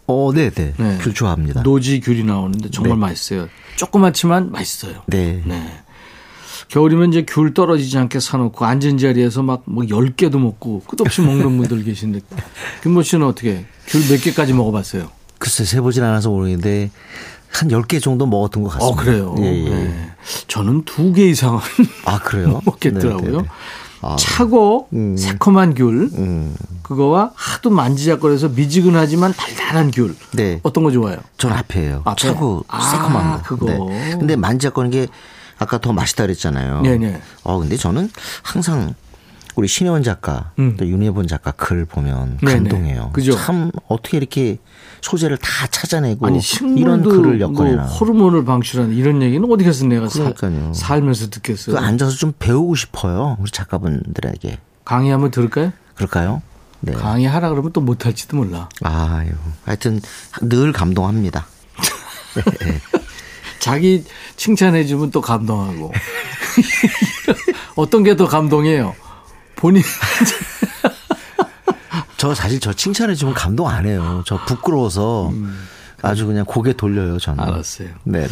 어, 0.07 0.31
네, 0.35 0.49
네. 0.49 0.73
네. 0.77 0.97
귤 1.01 1.13
좋아합니다. 1.13 1.61
노지 1.63 2.01
귤이 2.01 2.25
나오는데 2.25 2.69
정말 2.69 2.97
네. 2.97 3.01
맛있어요. 3.07 3.47
조그맣지만 3.77 4.51
맛있어요. 4.51 5.03
네. 5.07 5.41
네. 5.45 5.79
겨울이면 6.67 7.13
이제 7.13 7.23
귤 7.25 7.53
떨어지지 7.53 7.97
않게 7.97 8.19
사놓고 8.19 8.65
앉은 8.65 8.97
자리에서 8.97 9.41
막 9.41 9.61
뭐 9.63 9.85
10개도 9.85 10.37
먹고 10.37 10.81
끝없이 10.81 11.21
먹는 11.21 11.57
분들 11.57 11.85
계신데 11.85 12.19
김모 12.83 13.03
씨는 13.03 13.25
어떻게 13.25 13.65
귤 13.87 14.01
몇 14.11 14.21
개까지 14.21 14.51
먹어봤어요? 14.51 15.11
글쎄, 15.39 15.63
세보진 15.63 16.03
않아서 16.03 16.29
모르겠는데, 16.29 16.91
한 17.51 17.69
10개 17.69 18.01
정도 18.01 18.25
먹었던 18.25 18.63
것 18.63 18.69
같습니다. 18.69 19.01
어, 19.01 19.03
그래요? 19.03 19.35
예, 19.39 19.65
예. 19.65 19.69
네. 19.69 20.11
저는 20.47 20.83
두 20.85 21.13
개 21.13 21.29
이상은 21.29 21.59
아, 22.05 22.19
그래요? 22.19 22.61
먹겠더라고요. 22.65 23.21
네, 23.21 23.37
네, 23.37 23.43
네. 23.43 23.49
아, 24.01 24.15
차고 24.17 24.87
음. 24.93 25.17
새콤한 25.17 25.73
귤 25.73 26.09
음, 26.13 26.55
그거와 26.83 27.31
하도 27.35 27.69
만지작거려서 27.69 28.49
미지근하지만 28.49 29.33
달달한 29.33 29.91
귤 29.91 30.15
네. 30.33 30.59
어떤 30.63 30.83
거 30.85 30.91
좋아요? 30.91 31.17
전 31.37 31.51
앞에요. 31.51 32.03
앞에? 32.05 32.21
차고 32.29 32.63
아, 32.69 32.79
새콤한 32.81 33.37
거. 33.37 33.41
그거. 33.43 33.65
네. 33.89 34.15
근데 34.17 34.35
만지작거리는 34.37 34.91
게 34.91 35.11
아까 35.57 35.79
더 35.79 35.91
맛있다 35.91 36.23
그랬잖아요. 36.23 36.81
네네. 36.83 37.21
어, 37.43 37.59
근데 37.59 37.75
저는 37.75 38.09
항상 38.41 38.93
우리 39.55 39.67
신혜원 39.67 40.03
작가, 40.03 40.51
음. 40.59 40.77
또 40.77 40.87
윤혜본 40.87 41.27
작가 41.27 41.51
글 41.51 41.83
보면 41.83 42.37
네네. 42.41 42.53
감동해요. 42.69 43.09
그죠? 43.11 43.35
참 43.35 43.71
어떻게 43.89 44.15
이렇게 44.15 44.59
소재를 45.01 45.37
다 45.37 45.67
찾아내고 45.67 46.25
아니 46.25 46.35
이런 46.35 46.41
식물도 46.41 47.09
글을 47.09 47.37
뭐 47.37 47.39
엮어내나. 47.39 47.85
호르몬을 47.85 48.45
방출하는 48.45 48.93
이런 48.95 49.21
얘기는 49.21 49.47
어디 49.51 49.63
가서 49.63 49.85
내가 49.85 50.07
사-. 50.09 50.33
살면서 50.73 51.29
듣겠어요. 51.29 51.75
그 51.75 51.81
앉아서 51.81 52.15
좀 52.15 52.33
배우고 52.37 52.75
싶어요. 52.75 53.37
우리 53.39 53.49
작가분들에게. 53.51 54.59
강의 54.85 55.11
한번 55.11 55.31
들을까요? 55.31 55.71
그럴까요? 55.95 56.41
네. 56.81 56.93
강의 56.93 57.27
하라 57.27 57.49
그러면 57.49 57.71
또 57.73 57.81
못할지도 57.81 58.37
몰라. 58.37 58.69
아유, 58.83 59.31
하여튼 59.65 59.99
늘 60.41 60.71
감동합니다. 60.71 61.45
자기 63.59 64.03
칭찬해주면 64.37 65.11
또 65.11 65.19
감동하고. 65.21 65.91
어떤 67.75 68.03
게 68.03 68.15
더 68.15 68.27
감동해요? 68.27 68.95
본인. 69.55 69.83
저 72.19 72.35
사실 72.35 72.59
저 72.59 72.73
칭찬해 72.73 73.15
주면 73.15 73.33
감동 73.33 73.69
안 73.69 73.85
해요. 73.85 74.23
저 74.25 74.37
부끄러워서 74.45 75.31
아주 76.01 76.27
그냥 76.27 76.43
고개 76.45 76.73
돌려요, 76.73 77.17
저는. 77.17 77.41
음. 77.41 77.47
알았어요. 77.47 77.87
네네. 78.03 78.27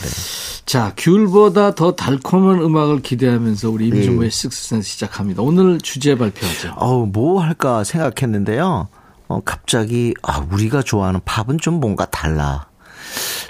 자, 0.65 0.93
귤보다 0.97 1.73
더 1.73 1.95
달콤한 1.95 2.59
음악을 2.59 3.01
기대하면서 3.01 3.69
우리 3.69 3.89
네. 3.89 3.97
임준모의 3.97 4.29
식스센스 4.29 4.89
시작합니다. 4.89 5.41
오늘 5.41 5.79
주제 5.79 6.17
발표하죠. 6.17 6.73
어우, 6.75 7.07
뭐 7.07 7.41
할까 7.41 7.85
생각했는데요. 7.85 8.89
어, 9.29 9.41
갑자기, 9.45 10.13
아, 10.21 10.45
우리가 10.51 10.81
좋아하는 10.81 11.21
팝은 11.23 11.59
좀 11.59 11.75
뭔가 11.75 12.05
달라. 12.05 12.67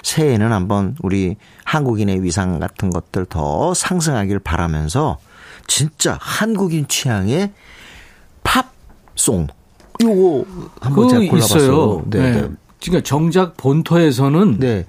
새해에는 0.04 0.52
한번 0.52 0.94
우리 1.02 1.34
한국인의 1.64 2.22
위상 2.22 2.60
같은 2.60 2.90
것들 2.90 3.26
더 3.26 3.74
상승하길 3.74 4.38
바라면서 4.38 5.18
진짜 5.66 6.16
한국인 6.20 6.86
취향의 6.86 7.52
팝송. 8.44 9.48
요거 10.02 10.44
한번 10.80 11.08
제가 11.08 11.20
그 11.20 11.26
골라봤어요. 11.28 11.62
있어요. 11.62 12.02
네. 12.06 12.18
네. 12.18 12.42
네. 12.42 12.48
그러니까 12.80 13.04
정작 13.04 13.56
본토에서는 13.56 14.58
네. 14.58 14.86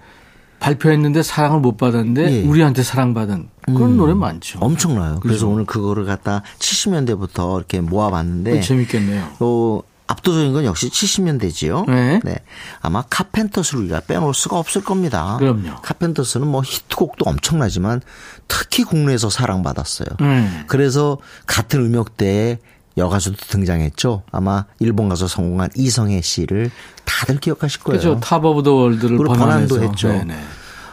발표했는데 0.59 1.23
사랑을 1.23 1.59
못 1.59 1.77
받았는데 1.77 2.31
예. 2.31 2.43
우리한테 2.43 2.83
사랑받은 2.83 3.49
그런 3.65 3.97
노래 3.97 4.13
많죠. 4.13 4.59
엄청나요. 4.59 5.19
그래서 5.21 5.45
그죠? 5.45 5.49
오늘 5.49 5.65
그거를 5.65 6.05
갖다 6.05 6.43
70년대부터 6.59 7.57
이렇게 7.57 7.81
모아봤는데 7.81 8.51
그거 8.51 8.63
재밌겠네요. 8.63 9.27
어, 9.39 9.81
압도적인 10.07 10.53
건 10.53 10.65
역시 10.65 10.89
70년대지요. 10.89 11.87
네. 11.87 12.35
아마 12.81 13.03
카펜터스를 13.03 13.81
우리가 13.81 14.01
빼놓을 14.01 14.33
수가 14.33 14.57
없을 14.57 14.83
겁니다. 14.83 15.37
그럼요. 15.37 15.75
카펜터스는 15.83 16.47
뭐 16.47 16.61
히트곡도 16.65 17.25
엄청나지만 17.25 18.01
특히 18.47 18.83
국내에서 18.83 19.29
사랑받았어요. 19.29 20.07
음. 20.21 20.63
그래서 20.67 21.19
같은 21.45 21.85
음역대에 21.85 22.57
여가수도 22.97 23.37
등장했죠. 23.47 24.23
아마 24.31 24.65
일본 24.79 25.09
가서 25.09 25.27
성공한 25.27 25.69
이성애 25.75 26.21
씨를 26.21 26.71
다들 27.05 27.39
기억하실 27.39 27.81
거예요. 27.81 27.99
그렇죠. 27.99 28.19
Top 28.19 28.43
of 28.43 28.63
the 28.63 28.73
World를. 28.73 29.17
번안도 29.17 29.81
했죠. 29.83 30.09
네네. 30.09 30.35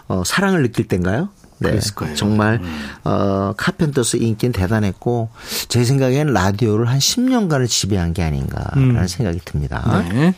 어, 0.08 0.22
사랑을 0.24 0.62
느낄 0.62 0.86
땐가요? 0.86 1.30
네. 1.58 1.78
거예요. 1.94 2.12
음. 2.12 2.16
정말 2.16 2.60
어, 3.04 3.54
카펜터스 3.56 4.18
인기는 4.18 4.52
대단했고 4.52 5.30
제 5.68 5.84
생각에는 5.84 6.32
라디오를 6.32 6.86
한 6.86 6.98
10년간을 6.98 7.68
지배한 7.68 8.12
게 8.12 8.22
아닌가라는 8.22 9.08
생각이 9.08 9.40
듭니다. 9.44 9.82
음. 9.86 10.08
네. 10.12 10.34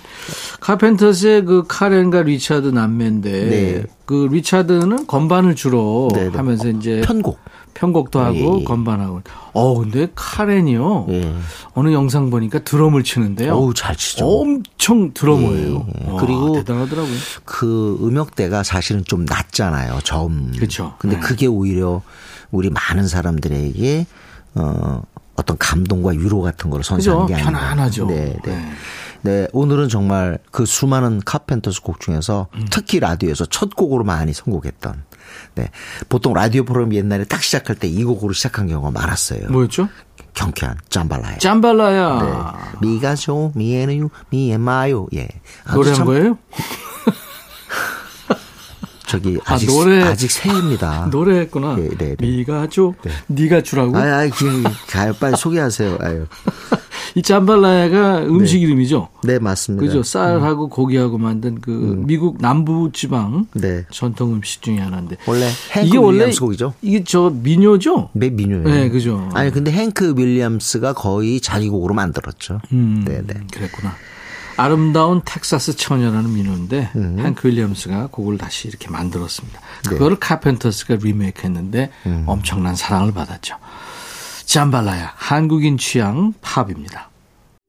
카펜터스의 0.61 1.45
그 1.45 1.65
카렌과 1.67 2.23
리차드 2.23 2.69
남매인데 2.69 3.31
네. 3.31 3.83
그 4.05 4.29
리차드는 4.31 5.07
건반을 5.07 5.55
주로 5.55 6.09
네, 6.15 6.29
네. 6.29 6.37
하면서 6.37 6.69
이제 6.69 7.03
편곡. 7.05 7.39
편곡도 7.79 8.19
하고 8.19 8.35
예, 8.35 8.61
예. 8.61 8.65
건반하고. 8.65 9.23
어 9.53 9.79
근데 9.79 10.09
카렌이요. 10.15 11.07
예. 11.11 11.33
어느 11.75 11.93
영상 11.93 12.29
보니까 12.29 12.59
드럼을 12.61 13.05
치는데요. 13.05 13.55
어우 13.55 13.73
잘 13.75 13.95
치죠. 13.95 14.27
엄청 14.27 15.13
드러머예요. 15.15 15.87
예. 16.07 16.11
와, 16.11 16.21
그리고 16.21 16.55
대단하더라고요. 16.55 17.15
그 17.45 17.99
음역대가 18.03 18.65
사실은 18.65 19.05
좀 19.05 19.25
낮잖아요. 19.25 20.01
저음. 20.03 20.55
그쵸. 20.59 20.95
근데 20.99 21.17
네. 21.17 21.23
그게 21.23 21.47
오히려 21.47 22.03
우리 22.51 22.69
많은 22.69 23.07
사람들에게 23.07 24.07
어 24.57 25.03
어떤 25.39 25.57
감동과 25.57 26.11
위로 26.11 26.43
같은 26.43 26.69
걸 26.69 26.83
선사하는 26.83 27.27
그죠? 27.27 27.37
게 27.37 27.43
아니라 27.43 27.61
편안하죠. 27.61 28.07
네, 28.07 28.37
네. 28.45 28.57
네. 28.57 28.73
네, 29.23 29.49
오늘은 29.53 29.89
정말 29.89 30.39
그 30.53 30.65
수많은 30.67 31.21
카펜터스 31.25 31.83
곡 31.83 32.01
중에서 32.01 32.49
음. 32.55 32.67
특히 32.71 33.01
라디오에서 33.01 33.47
첫 33.47 33.75
곡으로 33.75 34.05
많이 34.05 34.33
선곡했던 34.33 35.03
네. 35.57 35.71
보통 36.09 36.35
라디오 36.35 36.65
프로그램 36.65 36.95
옛날에 36.95 37.25
딱 37.25 37.43
시작할 37.43 37.77
때 37.77 37.89
이 37.89 38.05
곡으로 38.05 38.33
시작한 38.33 38.67
경우가 38.69 38.91
많았어요. 38.93 39.49
뭐였죠? 39.51 39.89
경쾌한 40.35 40.77
짬발라야. 40.89 41.39
짬발라야. 41.39 42.19
네. 42.81 42.87
미가 42.87 43.17
쇼, 43.17 43.51
미에누, 43.57 44.09
미에 44.31 44.57
마요. 44.57 45.07
예. 45.15 45.27
아주 45.65 45.77
노래한 45.77 45.97
참 45.97 46.07
거예요? 46.07 46.39
저기 49.09 49.39
아, 49.47 49.55
아직 49.55 49.67
노래- 49.67 50.03
아직 50.03 50.31
새해입니다. 50.31 51.09
노래했구나. 51.13 51.77
네, 51.77 51.89
네, 51.97 52.17
네. 52.17 52.27
미가 52.27 52.69
줘. 52.69 52.95
네가 53.27 53.63
주라고. 53.63 53.97
아이, 53.97 54.31
그, 54.31 54.63
가요. 54.89 55.13
빨리 55.19 55.37
소개하세요. 55.37 55.99
아유. 56.01 56.27
이 57.15 57.23
짬발라야가 57.23 58.25
음식 58.27 58.61
이름이죠. 58.63 59.09
네, 59.25 59.39
맞습니다. 59.39 59.85
그죠? 59.85 60.03
쌀하고 60.03 60.69
고기하고 60.69 61.17
만든 61.19 61.61
그 61.61 61.71
미국 62.07 62.37
남부 62.41 62.91
지방 62.93 63.47
네. 63.55 63.85
전통 63.91 64.35
음식 64.35 64.61
중에 64.63 64.79
하나인데. 64.79 65.17
원래 65.27 65.49
이게 65.85 65.97
원래 65.97 66.19
윌리엄스 66.19 66.41
곡이죠? 66.41 66.75
이게 66.83 67.03
저 67.05 67.31
민요죠? 67.35 68.11
매 68.13 68.29
민요예요. 68.31 68.65
네, 68.69 68.89
그죠. 68.91 69.29
아니 69.33 69.51
근데 69.51 69.73
헨크 69.73 70.15
윌리엄스가 70.17 70.93
거의 70.93 71.41
자기 71.41 71.69
곡으로 71.71 71.95
만들었죠. 71.95 72.61
음, 72.73 73.05
네, 73.07 73.23
네. 73.27 73.35
그랬구나. 73.53 73.95
아름다운 74.59 75.23
텍사스 75.25 75.77
처녀라는 75.77 76.33
민요인데 76.35 76.91
음. 76.97 77.17
헨크 77.19 77.47
윌리엄스가 77.47 78.09
곡을 78.11 78.39
다시 78.39 78.69
이렇게 78.69 78.89
만들었습니다. 78.91 79.61
네. 79.85 79.91
그거를 79.91 80.19
카펜터스가 80.19 80.97
리메이크했는데 80.97 81.91
음. 82.07 82.25
엄청난 82.27 82.75
사랑을 82.75 83.13
받았죠. 83.13 83.57
잠발라야 84.45 85.13
한국인 85.15 85.79
취향 85.79 86.35
팝입니다. 86.41 87.09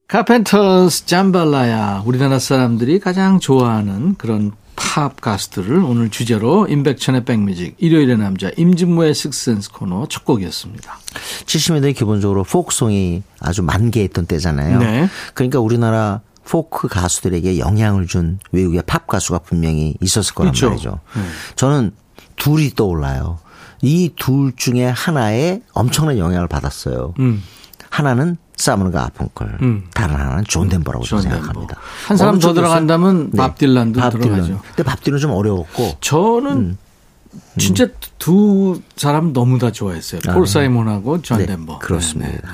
카펜터스 0.08 1.06
잠발라야 1.06 2.02
우리나라 2.06 2.40
사람들이 2.40 3.00
가장 3.00 3.40
좋아하는 3.40 4.16
그런 4.16 4.54
팝 4.76 5.20
가수들을 5.20 5.84
오늘 5.84 6.10
주제로 6.10 6.66
임백천의 6.68 7.26
백뮤직 7.26 7.76
일요일의 7.78 8.18
남자 8.18 8.50
임진모의 8.58 9.14
식센스 9.14 9.72
코너 9.72 10.08
첫 10.08 10.24
곡이었습니다. 10.24 10.98
70년대 11.46 11.96
기본적으로 11.96 12.44
포크송이 12.44 13.22
아주 13.40 13.62
만개했던 13.62 14.26
때잖아요. 14.26 14.80
네. 14.80 15.10
그러니까 15.34 15.60
우리나라 15.60 16.22
포크 16.50 16.88
가수들에게 16.88 17.60
영향을 17.60 18.08
준 18.08 18.40
외국의 18.52 18.82
팝 18.88 19.06
가수가 19.06 19.40
분명히 19.40 19.96
있었을 20.02 20.34
거란 20.34 20.52
그렇죠. 20.52 20.70
말이죠. 20.70 21.00
저는 21.56 21.92
둘이 22.38 22.72
떠올라요. 22.76 23.38
이 23.82 24.10
둘 24.18 24.54
중에 24.56 24.88
하나에 24.88 25.62
엄청난 25.74 26.18
영향을 26.18 26.48
받았어요. 26.48 27.14
음. 27.20 27.44
하나는 27.90 28.38
사이먼 28.56 28.81
앤 28.81 28.92
가펑클, 28.92 29.58
음. 29.62 29.84
다른 29.94 30.16
하나는 30.16 30.44
존 30.48 30.68
덴버라고 30.70 31.06
저는 31.06 31.24
존 31.24 31.32
덴버. 31.32 31.44
생각합니다. 31.46 31.78
한 32.08 32.18
사람 32.18 32.40
더? 32.40 32.54
들어간다면 32.54 33.32
밥 33.32 33.58
딜란도 33.58 34.00
밥 34.00 34.10
들어가죠. 34.12 34.44
딜런. 34.44 34.60
근데 34.76 34.84
밥 34.84 35.02
딜런 35.04 35.20
좀 35.20 35.32
어려웠고 35.32 35.98
저는 36.02 36.52
음. 36.52 36.78
진짜 37.58 37.88
두 38.18 38.82
사람 38.96 39.34
너무 39.34 39.60
다 39.60 39.72
좋아했어요. 39.72 40.22
폴 40.34 40.48
사이먼하고 40.48 41.22
존 41.22 41.38
네, 41.40 41.46
덴버. 41.46 41.80
그렇습니다. 41.80 42.32
네, 42.32 42.38
네, 42.38 42.50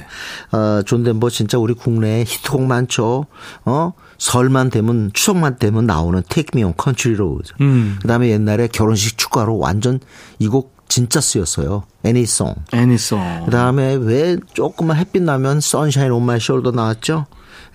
네. 0.51 0.57
어, 0.57 0.81
존 0.83 1.03
덴버 1.03 1.29
진짜 1.29 1.57
우리 1.57 1.73
국내에 1.73 2.23
히트곡 2.27 2.63
많죠. 2.63 3.25
어? 3.63 3.93
설만 4.17 4.69
되면 4.69 5.11
추석만 5.13 5.57
되면 5.59 5.85
나오는 5.85 6.21
Take 6.29 6.49
Me 6.59 6.63
Home 6.63 6.73
Country 6.81 7.15
Road. 7.15 7.51
음. 7.61 7.97
그다음에 8.01 8.29
옛날에 8.29 8.67
결혼식 8.67 9.17
축가로 9.17 9.57
완전 9.57 9.99
이 10.39 10.47
곡 10.47 10.75
진짜 10.87 11.19
쓰였어요. 11.19 11.83
Annie's 12.03 12.33
Song. 12.33 12.53
Annie's 12.71 13.14
Song. 13.14 13.45
그다음에 13.45 13.95
왜 13.95 14.37
조금만 14.53 14.97
햇빛 14.97 15.23
나면 15.23 15.57
Sunshine 15.57 16.11
on 16.13 16.21
My 16.21 16.37
Shoulder 16.37 16.75
나왔죠. 16.75 17.25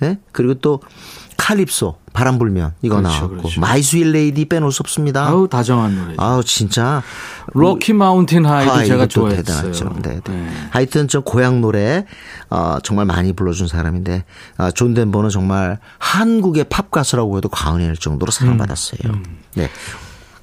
예? 0.03 0.19
그리고 0.33 0.55
또 0.55 0.81
칼립소 1.41 1.97
바람 2.13 2.39
불면 2.39 2.75
이거 2.83 2.97
그렇죠, 2.97 3.15
나왔고 3.15 3.37
그렇죠. 3.39 3.61
My 3.63 3.83
Sweet 3.83 4.09
Lady 4.09 4.45
빼놓을 4.45 4.73
수 4.73 4.83
없습니다. 4.83 5.27
아우 5.27 5.49
다정한 5.49 5.97
노래죠. 5.97 6.23
아우 6.23 6.45
진짜 6.45 7.03
Rocky 7.55 7.95
Mountain 7.95 8.45
High도 8.45 8.71
High, 8.71 8.87
제가 8.87 9.07
좋아했어요. 9.07 9.43
대단하죠. 9.43 9.97
네, 10.03 10.21
네. 10.23 10.33
네. 10.33 10.49
하여튼 10.69 11.09
좀 11.09 11.23
고향 11.23 11.63
노래 11.63 12.05
어, 12.51 12.77
정말 12.83 13.07
많이 13.07 13.33
불러준 13.33 13.69
사람인데 13.69 14.25
어, 14.59 14.71
존 14.73 14.93
덴버는 14.93 15.31
정말 15.31 15.79
한국의 15.99 16.65
팝 16.65 16.91
가수라고 16.91 17.39
해도 17.39 17.49
과언이 17.49 17.85
아닐 17.85 17.97
정도로 17.97 18.31
사랑받았어요. 18.31 19.01
음, 19.07 19.39
네. 19.55 19.71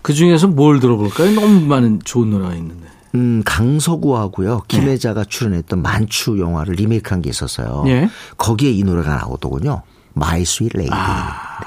그 0.01 0.13
중에서 0.13 0.47
뭘 0.47 0.79
들어볼까요? 0.79 1.31
너무 1.39 1.61
많은 1.61 1.99
좋은 2.05 2.31
노래가 2.31 2.55
있는데. 2.55 2.87
음, 3.13 3.43
강서구하고요. 3.45 4.63
김혜자가 4.67 5.25
출연했던 5.25 5.83
만추 5.83 6.39
영화를 6.39 6.73
리메이크한 6.73 7.21
게 7.21 7.29
있었어요. 7.29 7.83
예. 7.87 8.09
거기에 8.37 8.71
이 8.71 8.83
노래가 8.83 9.15
나오더군요. 9.15 9.83
My 10.17 10.41
Sweet 10.41 10.75
Lady. 10.75 10.89
아. 10.91 11.57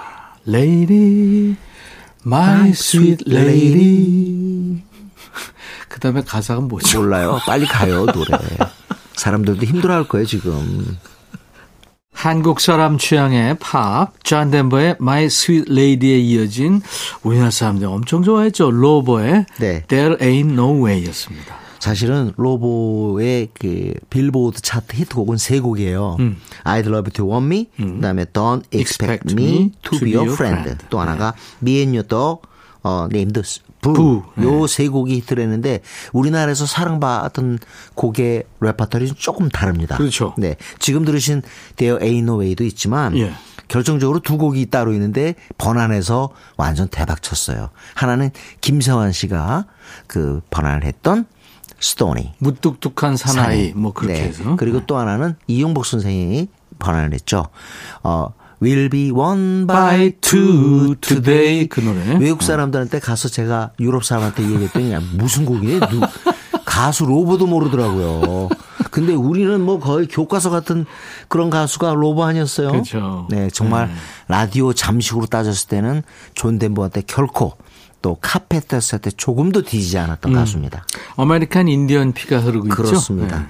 Lady, 0.47 1.57
my 2.27 2.71
sweet 2.71 3.25
lady. 3.27 4.83
그 5.89 6.01
다음에 6.01 6.23
가사가 6.23 6.61
뭐죠? 6.61 7.01
몰라요. 7.03 7.41
빨리 7.47 7.67
가요, 7.67 8.07
노래. 8.07 8.39
사람들도 9.15 9.65
힘들어할 9.65 10.09
거예요, 10.09 10.27
지금. 10.27 10.99
한국 12.13 12.61
사람 12.61 12.99
취향의 12.99 13.59
팝, 13.61 14.13
존 14.25 14.51
덴버의 14.51 14.97
My 15.01 15.25
Sweet 15.25 15.73
Lady에 15.73 16.19
이어진 16.19 16.83
우리나라 17.23 17.51
사람들 17.51 17.87
엄청 17.87 18.23
좋아했죠. 18.23 18.71
로버의 18.71 19.47
네. 19.59 19.85
There 19.87 20.17
Ain't 20.17 20.53
No 20.53 20.85
Way였습니다. 20.85 21.60
사실은 21.81 22.33
로보의 22.37 23.49
그 23.59 23.95
빌보드 24.11 24.61
차트 24.61 24.97
히트곡은 24.97 25.39
세 25.39 25.59
곡이에요. 25.61 26.19
I'd 26.65 26.87
love 26.87 27.11
to 27.13 27.29
want 27.29 27.47
me, 27.47 27.67
그다음에 27.77 28.27
Don't 28.27 28.65
expect, 28.73 29.31
Expect 29.31 29.33
me 29.33 29.73
to 29.83 29.99
be 29.99 30.15
your 30.15 30.33
friend. 30.33 30.77
또 30.91 31.01
하나가 31.01 31.35
Me 31.63 31.79
and 31.79 31.97
you 31.97 32.07
또 32.07 32.43
어, 32.83 33.09
named 33.11 33.43
Boo. 33.83 33.95
Boo. 33.95 34.23
요세 34.39 34.89
곡이 34.89 35.15
히트를 35.17 35.43
했는데 35.43 35.81
우리나라에서 36.13 36.67
사랑받던 36.67 37.59
곡의 37.95 38.45
레퍼토리는 38.61 39.15
조금 39.17 39.49
다릅니다. 39.49 39.97
그렇죠. 39.97 40.35
네. 40.37 40.57
지금 40.79 41.05
들으신 41.05 41.43
There 41.77 41.99
Ain't 42.05 42.23
No 42.23 42.41
Way도 42.41 42.65
있지만 42.65 43.17
예. 43.17 43.33
결정적으로 43.69 44.21
두 44.21 44.37
곡이 44.37 44.67
따로 44.67 44.93
있는데 44.93 45.35
번안해서 45.57 46.31
완전 46.57 46.89
대박 46.89 47.23
쳤어요. 47.23 47.71
하나는 47.95 48.31
김세환 48.61 49.13
씨가 49.13 49.67
그 50.07 50.41
번안을 50.51 50.85
했던 50.85 51.27
스토니. 51.81 52.35
무뚝뚝한 52.39 53.17
사나이, 53.17 53.73
뭐 53.75 53.93
그렇게 53.93 54.15
네. 54.15 54.29
해서. 54.29 54.57
그리고 54.57 54.85
또 54.87 54.99
하나는 54.99 55.35
이용복 55.47 55.87
선생이 55.87 56.49
번안을 56.79 57.15
했죠. 57.15 57.47
어, 58.03 58.33
Will 58.63 58.91
be 58.91 59.11
one 59.11 59.67
by 59.67 60.13
two 60.21 60.95
today 61.01 61.67
그 61.67 61.81
노래. 61.81 62.19
외국 62.19 62.43
사람들한테 62.43 62.99
가서 62.99 63.29
제가 63.29 63.71
유럽 63.81 64.05
사람한테 64.05 64.43
얘기했더니 64.43 64.93
야, 64.93 65.01
무슨 65.15 65.47
곡이에요? 65.47 65.81
누, 65.89 66.01
가수 66.67 67.07
로보도 67.07 67.47
모르더라고요. 67.47 68.51
근데 68.91 69.15
우리는 69.15 69.61
뭐 69.61 69.79
거의 69.79 70.07
교과서 70.07 70.51
같은 70.51 70.85
그런 71.29 71.49
가수가 71.49 71.95
로보 71.95 72.23
아니었어요. 72.25 72.73
그렇죠. 72.73 73.27
네, 73.31 73.49
정말 73.51 73.89
네. 73.89 73.95
라디오 74.29 74.75
잠식으로 74.75 75.27
따졌을 75.27 75.69
때는 75.69 76.03
존 76.35 76.59
덴버한테 76.59 77.03
결코 77.07 77.55
또 78.03 78.17
카펜터스한테 78.21 79.11
조금도 79.13 79.63
뒤지지 79.63 79.99
않았던 79.99 80.33
가수입니다. 80.33 80.85
아메리칸 81.17 81.69
인디언 81.69 82.13
피가 82.13 82.39
흐르고 82.41 82.67
있죠. 82.69 82.77
그렇습니다. 82.77 83.39
네. 83.41 83.47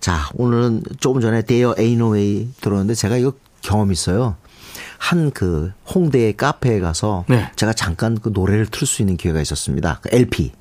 자, 0.00 0.28
오늘은 0.34 0.82
조금 1.00 1.20
전에 1.20 1.42
There 1.42 1.74
Ain't 1.78 2.14
No 2.14 2.28
Way 2.28 2.50
들었는데 2.60 2.94
제가 2.94 3.16
이거 3.16 3.32
경험 3.62 3.90
있어요. 3.92 4.36
한 4.98 5.30
그 5.34 5.72
홍대의 5.94 6.36
카페에 6.36 6.80
가서 6.80 7.24
네. 7.28 7.50
제가 7.56 7.72
잠깐 7.72 8.18
그 8.18 8.30
노래를 8.32 8.66
틀 8.66 8.86
수 8.86 9.02
있는 9.02 9.16
기회가 9.16 9.40
있었습니다. 9.40 10.00
그 10.02 10.08
LP. 10.12 10.52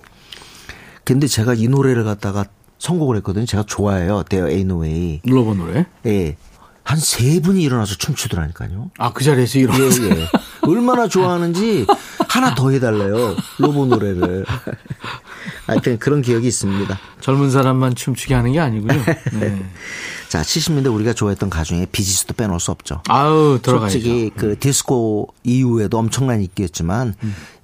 근데 1.03 1.27
제가 1.27 1.53
이 1.53 1.67
노래를 1.67 2.03
갖다가 2.03 2.45
선곡을 2.79 3.17
했거든요. 3.17 3.45
제가 3.45 3.63
좋아해요. 3.67 4.23
데어 4.23 4.49
에이노웨이. 4.49 5.21
로버 5.25 5.53
노래. 5.53 5.85
예. 6.05 6.35
한 6.83 6.99
세 6.99 7.39
분이 7.39 7.61
일어나서 7.63 7.95
춤추더라니까요. 7.95 8.91
아, 8.97 9.13
그 9.13 9.23
자리에서 9.23 9.57
이런. 9.59 9.79
예, 9.79 10.19
예. 10.21 10.27
얼마나 10.61 11.07
좋아하는지 11.07 11.85
하나 12.27 12.55
더 12.55 12.69
해달래요. 12.71 13.35
로보 13.59 13.85
노래를. 13.85 14.45
하여튼 15.65 15.97
그런 15.99 16.21
기억이 16.21 16.47
있습니다. 16.47 16.99
젊은 17.21 17.51
사람만 17.51 17.95
춤추게 17.95 18.33
하는 18.33 18.51
게 18.53 18.59
아니군요. 18.59 19.01
네. 19.39 19.63
자, 20.29 20.41
70년대 20.41 20.93
우리가 20.93 21.13
좋아했던 21.13 21.49
가수 21.49 21.65
중에 21.65 21.85
비지스도 21.91 22.33
빼놓을 22.33 22.59
수 22.59 22.71
없죠. 22.71 23.01
아우, 23.07 23.59
들어가야죠. 23.61 23.93
솔직히 23.93 24.31
그 24.35 24.57
디스코 24.57 25.29
이후에도 25.43 25.99
엄청난 25.99 26.41
인기였지만 26.41 27.13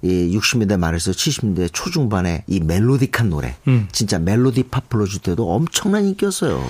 이 0.02 0.38
60년대 0.38 0.78
말에서 0.78 1.10
70년대 1.10 1.70
초중반에 1.72 2.44
이 2.46 2.60
멜로디한 2.60 3.28
노래, 3.28 3.56
음. 3.66 3.88
진짜 3.92 4.18
멜로디 4.18 4.64
팝 4.64 4.88
불러줄 4.88 5.20
때도 5.20 5.52
엄청난 5.52 6.06
인기였어요. 6.06 6.62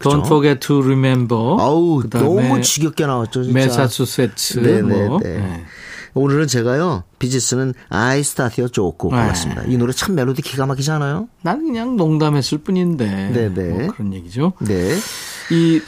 Don't 0.00 0.24
forget 0.24 0.60
to 0.66 0.82
remember. 0.82 1.56
아우 1.58 2.02
너무 2.08 2.60
지겹게 2.62 3.06
나왔죠. 3.06 3.44
진짜. 3.44 3.58
메사추세츠. 3.58 4.60
네네 4.60 4.82
뭐. 4.82 5.20
네. 5.20 5.38
네. 5.38 5.64
오늘은 6.14 6.48
제가요 6.48 7.04
비지스는 7.20 7.72
I 7.88 8.20
Started 8.20 8.60
a 8.60 8.72
Joke 8.72 9.10
네. 9.10 9.16
골랐습니다. 9.16 9.62
이 9.68 9.76
노래 9.76 9.92
참 9.92 10.16
멜로디 10.16 10.42
기가 10.42 10.66
막히지 10.66 10.90
않아요? 10.90 11.28
난 11.42 11.64
그냥 11.64 11.96
농담했을 11.96 12.58
뿐인데. 12.58 13.30
네네. 13.30 13.68
뭐 13.68 13.92
그런 13.92 14.12
얘기죠. 14.14 14.54
네. 14.60 14.96
이 15.52 15.80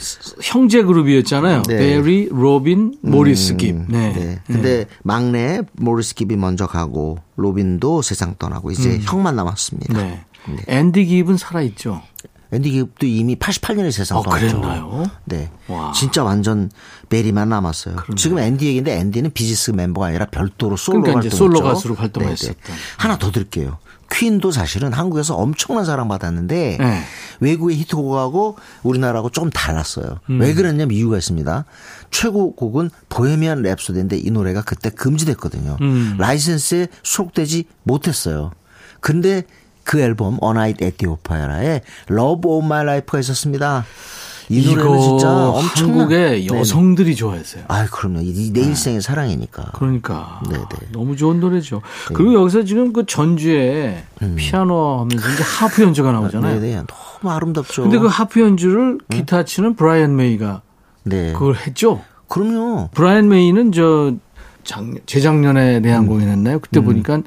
형제 0.43 0.83
그룹이었잖아요. 0.83 1.63
네. 1.69 1.77
베리, 1.77 2.29
로빈, 2.31 2.99
모리스 3.01 3.57
깁. 3.57 3.75
네. 3.89 4.13
네. 4.13 4.41
근데 4.47 4.87
막내 5.03 5.63
모리스 5.73 6.15
깁이 6.15 6.37
먼저 6.37 6.67
가고 6.67 7.19
로빈도 7.37 8.03
세상 8.03 8.37
떠나고 8.39 8.71
이제 8.71 9.01
형만 9.03 9.35
남았습니다. 9.37 10.01
네. 10.01 10.25
앤디 10.67 11.07
깁은 11.07 11.37
살아있죠. 11.37 12.03
앤디 12.53 12.71
깁도 12.71 13.07
이미 13.07 13.35
88년에 13.37 13.91
세상 13.91 14.19
어, 14.19 14.23
떠났죠. 14.23 14.61
그랬나요? 14.61 15.11
네. 15.25 15.51
와. 15.69 15.93
진짜 15.93 16.23
완전 16.23 16.71
베리만 17.09 17.49
남았어요. 17.49 17.97
지금 18.17 18.39
앤디 18.39 18.67
얘기인데 18.67 18.99
앤디는 18.99 19.33
비지스 19.33 19.71
멤버가 19.71 20.09
아니라 20.09 20.27
별도로 20.27 20.77
솔로 20.77 21.01
그러니까 21.01 21.21
활동했죠. 21.21 21.37
솔로 21.37 21.63
가수로 21.63 21.95
네, 21.95 22.01
활동했었던. 22.01 22.55
네. 22.63 22.73
하나 22.99 23.19
더 23.19 23.31
드릴게요. 23.31 23.79
퀸도 24.13 24.51
사실은 24.51 24.93
한국에서 24.93 25.35
엄청난 25.35 25.87
사랑받았는데 25.87 26.77
네. 26.79 27.03
외국의 27.41 27.79
히트곡하고 27.79 28.57
우리나라하고 28.83 29.31
조금 29.31 29.49
달랐어요. 29.49 30.19
음. 30.29 30.41
왜 30.41 30.53
그랬냐면 30.53 30.95
이유가 30.95 31.17
있습니다. 31.17 31.65
최고곡은 32.11 32.91
보헤미안 33.09 33.63
랩소디인데 33.63 34.25
이 34.25 34.31
노래가 34.31 34.61
그때 34.61 34.91
금지됐거든요. 34.91 35.79
음. 35.81 36.17
라이센스에 36.19 36.89
수록되지 37.03 37.65
못했어요. 37.85 38.53
근데 39.01 39.45
그 39.85 40.01
앨범 40.01 40.39
A 40.41 40.47
Night 40.47 40.81
at 40.81 40.91
the 40.91 41.07
Opera에 41.07 41.83
Love 42.09 42.49
of 42.49 42.67
My 42.67 42.85
Life가 42.85 43.19
있었습니다. 43.21 43.85
이 44.49 44.67
노래는 44.67 45.01
진짜 45.01 45.49
엄청난 45.49 46.01
한국의 46.01 46.47
네. 46.47 46.59
여성들이 46.59 47.17
좋아했어요. 47.17 47.65
아, 47.69 47.87
그럼요. 47.87 48.21
이내 48.23 48.61
일생의 48.61 49.01
사랑이니까. 49.01 49.71
그러니까 49.75 50.43
네네. 50.51 50.93
너무 50.93 51.17
좋은 51.17 51.41
노래죠. 51.41 51.81
그리고 52.13 52.35
여기서 52.35 52.65
지금 52.65 52.93
그 52.93 53.07
전주에 53.07 54.05
피아노 54.37 55.01
하면서 55.01 55.29
이제 55.31 55.43
하프 55.43 55.83
연주가 55.83 56.13
나오잖아요. 56.13 56.57
음. 56.57 56.61
네네. 56.61 56.83
너무 56.87 57.35
아름답죠. 57.35 57.83
근데 57.83 57.99
그 57.99 58.07
하프 58.09 58.41
연주를 58.41 58.99
기타 59.11 59.45
치는 59.45 59.75
브라이언 59.75 60.17
메이가 60.17 60.61
네. 61.05 61.33
그걸 61.33 61.55
했죠. 61.57 62.03
그럼요. 62.29 62.91
브라이언 62.93 63.29
메이는 63.29 63.73
저 63.73 64.13
작, 64.65 64.85
재작년에 65.07 65.81
내한 65.81 66.07
공연했나요? 66.07 66.59
그때 66.59 66.81
보니까 66.81 67.23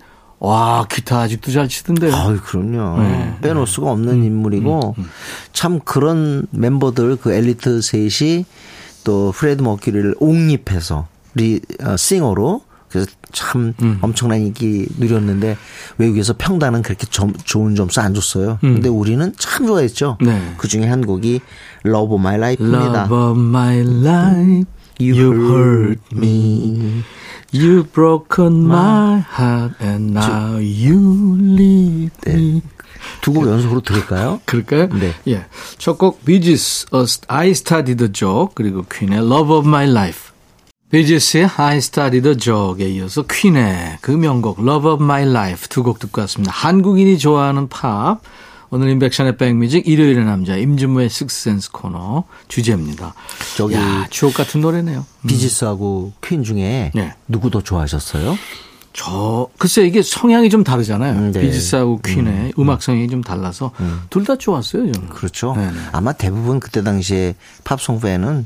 와 0.46 0.86
기타 0.90 1.20
아직도 1.22 1.52
잘 1.52 1.68
치던데요. 1.68 2.14
아유, 2.16 2.40
그럼요. 2.44 3.02
네. 3.02 3.38
빼놓을 3.42 3.66
수가 3.68 3.92
없는 3.92 4.24
인물이고 4.24 4.96
참 5.54 5.80
그런 5.84 6.46
멤버들 6.52 7.18
그 7.18 7.34
엘리트 7.34 7.82
셋이 7.82 8.46
또 9.04 9.32
프레드 9.36 9.62
머큐리를 9.62 10.16
옹립해서 10.20 11.08
리 11.36 11.62
어, 11.84 11.96
싱어로 11.98 12.62
그래서 12.90 13.10
참 13.34 13.74
엄청난 14.02 14.40
인기 14.40 14.88
누렸는데 14.98 15.58
외국에서 15.98 16.34
평단은 16.38 16.82
그렇게 16.82 17.06
점- 17.10 17.34
좋은 17.44 17.76
점수 17.76 18.00
안 18.00 18.14
줬어요. 18.14 18.58
근데 18.62 18.88
우리는 18.88 19.34
참 19.38 19.66
좋아했죠. 19.68 20.18
네. 20.22 20.54
그 20.58 20.68
중에 20.70 20.86
한 20.88 21.06
곡이 21.06 21.42
Love 21.86 22.14
of 22.16 22.22
My 22.22 22.36
Life입니다. 22.38 23.04
Love 23.10 23.18
of 23.18 23.40
my 23.40 23.80
life, 23.80 24.64
you 25.00 25.32
hurt 25.52 26.00
me. 26.12 27.04
You 27.52 27.84
broken 27.84 28.68
my 28.68 29.20
heart 29.20 29.76
and 29.80 30.14
now 30.14 30.58
you 30.58 31.38
leave 31.40 32.12
me. 32.28 32.62
두곡 33.22 33.48
연속으로 33.48 33.82
들을까요? 33.82 34.42
그럴까요? 34.46 34.90
네. 35.00 35.14
예. 35.28 35.46
첫 35.78 35.98
곡 35.98 36.26
비지스 36.26 36.88
I 37.28 37.52
Studied 37.52 37.98
the 37.98 38.12
Joke 38.12 38.54
그리고 38.56 38.84
퀸의 38.84 39.20
Love 39.20 39.56
of 39.56 39.68
My 39.68 39.88
Life. 39.90 40.32
비지스의 40.92 41.50
I 41.58 41.78
Studied 41.78 42.24
the 42.24 42.38
Joke에 42.38 42.90
이어서 42.90 43.24
퀸의 43.28 44.00
그 44.02 44.12
명곡 44.12 44.60
Love 44.60 44.92
of 44.94 45.04
My 45.04 45.24
Life 45.24 45.68
두 45.70 45.84
곡 45.84 46.00
듣고 46.00 46.22
왔습니다. 46.22 46.52
한국인이 46.54 47.18
좋아하는 47.18 47.68
팝. 47.70 48.22
오늘 48.70 48.90
인백션의 48.90 49.38
백뮤직 49.38 49.88
일요일의 49.88 50.26
남자 50.26 50.56
임진무의 50.56 51.10
식스센스 51.10 51.72
코너 51.72 52.24
주제입니다. 52.48 53.14
저기 53.58 53.76
야 53.76 54.08
추억 54.10 54.34
같은 54.34 54.62
노래네요. 54.62 55.06
비지스하고 55.28 56.14
퀸 56.22 56.44
중에 56.44 56.92
네. 56.94 57.14
누구 57.28 57.50
더 57.50 57.62
좋아하셨어요? 57.62 58.36
저 58.94 59.48
글쎄 59.58 59.86
이게 59.86 60.02
성향이 60.02 60.50
좀 60.50 60.64
다르잖아요. 60.64 61.14
음, 61.14 61.32
네. 61.32 61.42
비지스하고 61.42 62.00
퀸의 62.02 62.54
음. 62.58 62.70
악 62.70 62.82
성향이 62.82 63.10
좀 63.10 63.22
달라서 63.22 63.72
둘다 64.10 64.38
좋았어요. 64.38 64.92
저는. 64.92 65.10
그렇죠. 65.10 65.54
네네. 65.56 65.78
아마 65.92 66.14
대부분 66.14 66.60
그때 66.60 66.82
당시에 66.82 67.36
팝송 67.66 68.00
팬은 68.00 68.46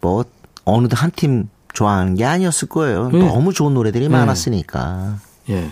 뭐 0.00 0.24
어느 0.64 0.88
한팀 0.90 1.48
좋아하는 1.74 2.14
게 2.14 2.24
아니었을 2.24 2.68
거예요. 2.68 3.10
네. 3.10 3.18
너무 3.18 3.52
좋은 3.52 3.74
노래들이 3.74 4.08
많았으니까. 4.08 5.18
예. 5.50 5.70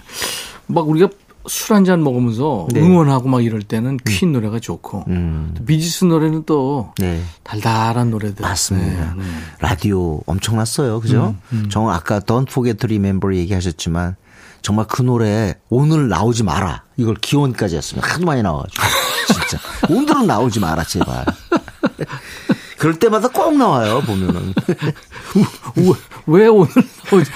막 0.67 0.89
우리가 0.89 1.09
술 1.49 1.75
한 1.75 1.85
잔 1.85 2.03
먹으면서 2.03 2.69
네. 2.73 2.81
응원하고 2.81 3.29
막 3.29 3.43
이럴 3.45 3.63
때는 3.63 3.97
퀸 4.07 4.33
노래가 4.33 4.59
좋고 4.61 5.05
음. 5.09 5.55
또 5.57 5.65
비지스 5.65 6.05
노래는 6.05 6.45
또 6.47 6.93
네. 6.99 7.23
달달한 7.43 8.11
노래들. 8.11 8.43
맞습니다. 8.43 9.15
네, 9.17 9.23
네. 9.23 9.25
라디오 9.61 10.21
엄청났어요. 10.27 11.01
그죠? 11.01 11.35
정 11.71 11.89
아까 11.91 12.21
Don't 12.21 12.49
Forget 12.49 12.79
to 12.79 12.87
Remember 12.87 13.35
얘기하셨지만 13.37 14.17
정말 14.63 14.87
그 14.89 15.03
노래 15.03 15.55
오늘 15.71 16.09
나오지 16.09 16.43
마라. 16.43 16.83
이걸 16.97 17.15
기원까지 17.15 17.77
했으면 17.77 18.03
하도 18.05 18.27
많이 18.27 18.43
나와가지고. 18.43 18.83
진짜. 19.27 19.59
오늘은 19.89 20.27
나오지 20.27 20.61
마라, 20.61 20.83
제발. 20.85 21.25
그럴 22.79 22.99
때마다 22.99 23.29
꼭 23.29 23.57
나와요, 23.57 24.01
보면은. 24.07 24.55
우- 25.79 25.95
왜 26.27 26.47
오늘? 26.47 26.71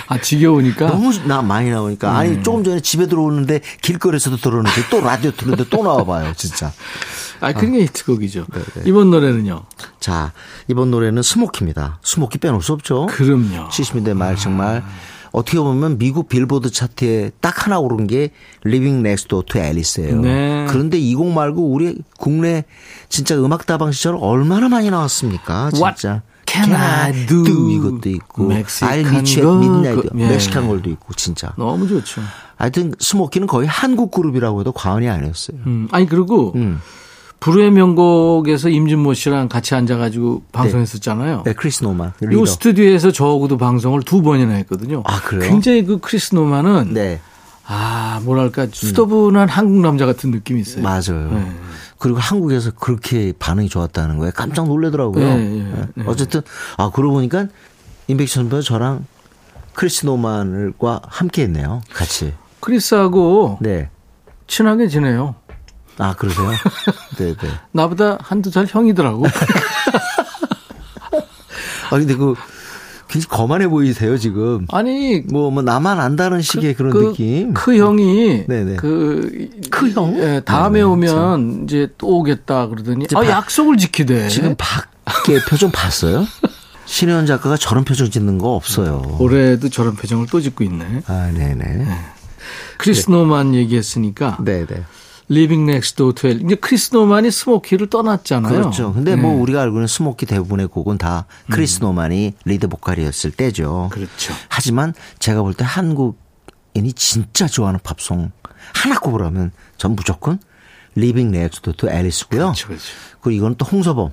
아 0.06 0.20
지겨우니까. 0.20 0.86
너무 0.86 1.12
나 1.26 1.42
많이 1.42 1.70
나오니까. 1.70 2.16
아니, 2.16 2.30
음. 2.32 2.42
조금 2.42 2.62
전에 2.64 2.80
집에 2.80 3.06
들어오는데 3.06 3.60
길거리에서도 3.80 4.36
들어오는데 4.36 4.88
또 4.90 5.00
라디오 5.00 5.30
듣는데 5.32 5.64
또 5.68 5.82
나와봐요, 5.82 6.34
진짜. 6.36 6.72
아 7.40 7.52
그게 7.52 7.80
히트곡이죠. 7.82 8.46
네, 8.52 8.82
이번 8.84 9.10
노래는요. 9.10 9.62
자, 9.98 10.32
이번 10.68 10.90
노래는 10.90 11.22
스모키입니다. 11.22 11.98
스모키 12.02 12.38
빼놓을 12.38 12.62
수 12.62 12.72
없죠. 12.72 13.06
그럼요. 13.06 13.68
70년대 13.68 14.14
말 14.14 14.36
정말 14.36 14.84
어떻게 15.32 15.58
보면 15.58 15.98
미국 15.98 16.28
빌보드 16.28 16.70
차트에 16.70 17.30
딱 17.40 17.66
하나 17.66 17.78
오른 17.78 18.06
게 18.06 18.30
Living 18.66 18.98
Next 19.00 19.28
Door 19.28 19.46
to 19.46 19.60
Alice예요. 19.60 20.20
네. 20.20 20.66
그런데 20.68 20.98
이 20.98 21.14
곡 21.14 21.32
말고 21.32 21.72
우리 21.72 21.98
국내 22.18 22.64
진짜 23.08 23.36
음악 23.36 23.66
다방 23.66 23.92
시절 23.92 24.16
얼마나 24.20 24.68
많이 24.68 24.90
나왔습니까? 24.90 25.70
진짜. 25.70 26.22
can 26.46 26.72
I 26.74 27.26
do? 27.26 27.70
이것도 27.70 28.08
있고 28.10 28.44
midnight 28.44 30.08
그, 30.10 30.20
예. 30.20 30.28
멕시칸 30.28 30.68
Girl도 30.68 30.90
있고 30.90 31.14
진짜. 31.14 31.54
너무 31.56 31.88
좋죠. 31.88 32.20
하여튼 32.56 32.92
스모키는 33.00 33.46
거의 33.46 33.66
한국 33.66 34.10
그룹이라고 34.10 34.60
해도 34.60 34.72
과언이 34.72 35.08
아니었어요. 35.08 35.56
음, 35.66 35.88
아니 35.90 36.06
그리고 36.06 36.52
음. 36.56 36.80
불후의 37.42 37.72
명곡에서 37.72 38.68
임진모 38.68 39.14
씨랑 39.14 39.48
같이 39.48 39.74
앉아가지고 39.74 40.44
방송했었잖아요. 40.52 41.42
네, 41.44 41.52
크리스 41.54 41.82
노만 41.82 42.12
요 42.22 42.28
리더. 42.28 42.46
스튜디오에서 42.46 43.10
저하고도 43.10 43.58
방송을 43.58 44.02
두 44.02 44.22
번이나 44.22 44.52
했거든요. 44.54 45.02
아, 45.04 45.20
그래요? 45.20 45.50
굉장히 45.50 45.84
그 45.84 45.98
크리스 45.98 46.36
노만은 46.36 46.94
네, 46.94 47.20
아 47.66 48.20
뭐랄까 48.22 48.68
수더분한 48.70 49.48
한국 49.48 49.80
남자 49.80 50.06
같은 50.06 50.30
느낌이 50.30 50.60
있어요. 50.60 50.84
맞아요. 50.84 51.32
네. 51.32 51.52
그리고 51.98 52.18
한국에서 52.20 52.70
그렇게 52.78 53.32
반응이 53.36 53.68
좋았다는 53.68 54.18
거에 54.18 54.30
깜짝 54.30 54.68
놀라더라고요. 54.68 55.24
네, 55.24 55.36
네, 55.36 55.72
네. 55.96 56.04
어쨌든 56.06 56.42
아 56.76 56.92
그러고 56.94 57.14
보니까 57.14 57.48
임백천 58.06 58.50
선배 58.50 58.62
저랑 58.62 59.04
크리스 59.74 60.06
노만과 60.06 61.00
함께 61.08 61.42
했네요. 61.42 61.82
같이. 61.92 62.34
크리스하고 62.60 63.58
네. 63.60 63.90
친하게 64.46 64.86
지내요. 64.86 65.34
아 65.98 66.14
그러세요? 66.14 66.50
네, 67.18 67.34
네. 67.34 67.48
나보다 67.72 68.18
한두 68.20 68.50
살 68.50 68.66
형이더라고. 68.68 69.24
아 71.90 71.98
근데 71.98 72.14
그 72.14 72.34
굉장히 73.08 73.28
거만해 73.28 73.68
보이세요 73.68 74.16
지금. 74.16 74.66
아니 74.70 75.20
뭐, 75.20 75.50
뭐 75.50 75.62
나만 75.62 76.00
안다는 76.00 76.40
식의 76.40 76.74
그 76.74 76.82
런 76.84 76.92
그, 76.92 76.98
느낌. 77.08 77.52
그 77.52 77.76
형이 77.76 78.46
네네. 78.46 78.76
그, 78.76 79.50
그 79.70 79.90
형? 79.90 80.16
예, 80.18 80.40
다음에 80.44 80.78
네네, 80.80 80.82
오면 80.90 81.64
이제 81.64 81.88
또 81.98 82.18
오겠다 82.18 82.68
그러더니 82.68 83.06
아 83.14 83.20
바- 83.20 83.28
약속을 83.28 83.76
지키대. 83.76 84.28
지금 84.28 84.54
밖에 84.56 85.38
표정 85.44 85.70
봤어요? 85.70 86.26
신혜원 86.86 87.26
작가가 87.26 87.56
저런 87.56 87.84
표정 87.84 88.10
짓는 88.10 88.38
거 88.38 88.54
없어요. 88.54 89.16
올해도 89.18 89.68
저런 89.68 89.94
표정을 89.94 90.26
또 90.30 90.40
짓고 90.40 90.64
있네. 90.64 91.02
아, 91.06 91.30
네네. 91.34 91.86
크리스 92.78 93.10
노만 93.10 93.54
얘기했으니까 93.54 94.38
네네. 94.42 94.66
Living 95.32 95.68
Next 95.70 95.96
Door 95.96 96.14
to 96.14 96.28
Alice. 96.28 96.44
이제 96.46 96.54
크리스 96.56 96.94
노만이 96.94 97.30
스모키를 97.30 97.88
떠났잖아요. 97.88 98.52
그렇죠. 98.52 98.92
근데 98.92 99.16
뭐 99.16 99.32
네. 99.32 99.40
우리가 99.40 99.62
알고 99.62 99.76
있는 99.76 99.86
스모키 99.86 100.26
대부분의 100.26 100.66
곡은 100.68 100.98
다 100.98 101.26
크리스 101.50 101.80
노만이 101.80 102.34
리드 102.44 102.68
보컬이었을 102.68 103.30
때죠. 103.32 103.88
그렇죠. 103.92 104.34
하지만 104.48 104.92
제가 105.18 105.42
볼 105.42 105.54
때 105.54 105.64
한국인이 105.64 106.92
진짜 106.94 107.46
좋아하는 107.46 107.80
팝송 107.82 108.30
하나 108.74 108.98
꼽으라면 108.98 109.52
전 109.78 109.96
무조건 109.96 110.38
Living 110.96 111.34
Next 111.36 111.62
Door 111.62 111.76
to 111.78 111.88
Alice고요. 111.90 112.40
그렇죠, 112.42 112.66
그렇죠. 112.68 112.84
그리고 113.20 113.30
이건 113.38 113.54
또 113.56 113.64
홍서범. 113.64 114.10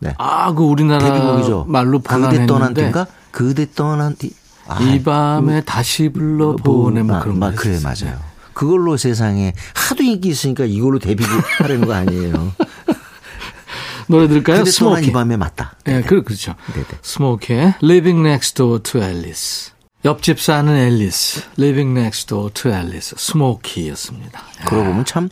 네. 0.00 0.14
아, 0.18 0.52
그 0.52 0.62
우리나라 0.62 1.04
데뷔곡이죠. 1.12 1.66
말로 1.68 2.00
그대 2.00 2.46
떠난 2.46 2.74
뒤인가? 2.74 3.06
그대 3.30 3.66
떠난 3.70 4.14
뒤. 4.16 4.32
아, 4.66 4.80
이 4.80 5.02
밤에 5.02 5.62
다시 5.62 6.08
불러 6.08 6.56
보내 6.56 7.02
뭐 7.02 7.20
그런 7.20 7.42
아, 7.42 7.50
거 7.50 7.56
그래. 7.56 7.78
맞아요. 7.82 8.18
그걸로 8.54 8.96
세상에 8.96 9.52
하도 9.74 10.02
인기 10.02 10.28
있으니까 10.30 10.64
이걸로 10.64 10.98
데뷔 10.98 11.24
하려는 11.58 11.86
거 11.86 11.92
아니에요. 11.94 12.52
노래 14.06 14.28
들을까요? 14.28 14.64
스모키. 14.64 15.06
이 15.06 15.12
밤에 15.12 15.36
맞다. 15.36 15.76
예, 15.88 16.02
그, 16.02 16.22
그렇죠. 16.22 16.54
네네. 16.72 16.86
스모키의 17.02 17.74
Living 17.82 18.26
Next 18.26 18.54
Door 18.54 18.82
to 18.82 19.02
Alice. 19.02 19.72
옆집 20.04 20.40
사는 20.40 20.74
앨리스. 20.74 21.42
Living 21.58 21.98
Next 21.98 22.26
Door 22.26 22.50
to 22.52 22.70
Alice. 22.70 23.14
스모키였습니다. 23.16 24.42
그러고 24.66 24.88
보면 24.88 25.04
참 25.06 25.30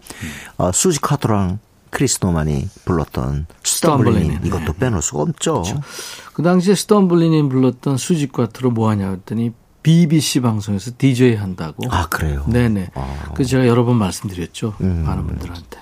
어, 0.57 0.73
수지 0.73 1.01
콰트로랑 1.01 1.59
크리스 1.91 2.21
노만이 2.23 2.71
불렀던 2.87 3.47
Stumblin' 3.65 4.22
In, 4.22 4.41
이것도 4.45 4.73
네. 4.73 4.79
빼놓을 4.79 5.03
수가 5.03 5.23
없죠. 5.25 5.63
그 6.33 6.43
당시에 6.43 6.75
Stumblin' 6.75 7.37
In 7.37 7.51
불렀던 7.51 7.99
수지 7.99 8.23
콰트로 8.23 8.71
뭐하냐 8.71 9.11
했더니 9.11 9.53
BBC 9.83 10.41
방송에서 10.41 10.93
DJ 10.97 11.35
한다고. 11.35 11.85
아 11.91 12.09
그래요. 12.09 12.45
네네. 12.49 12.91
아. 12.95 13.33
그 13.35 13.45
제가 13.45 13.67
여러 13.67 13.85
번 13.85 13.97
말씀드렸죠. 13.97 14.75
음. 14.81 15.05
많은 15.07 15.27
분들한테. 15.27 15.79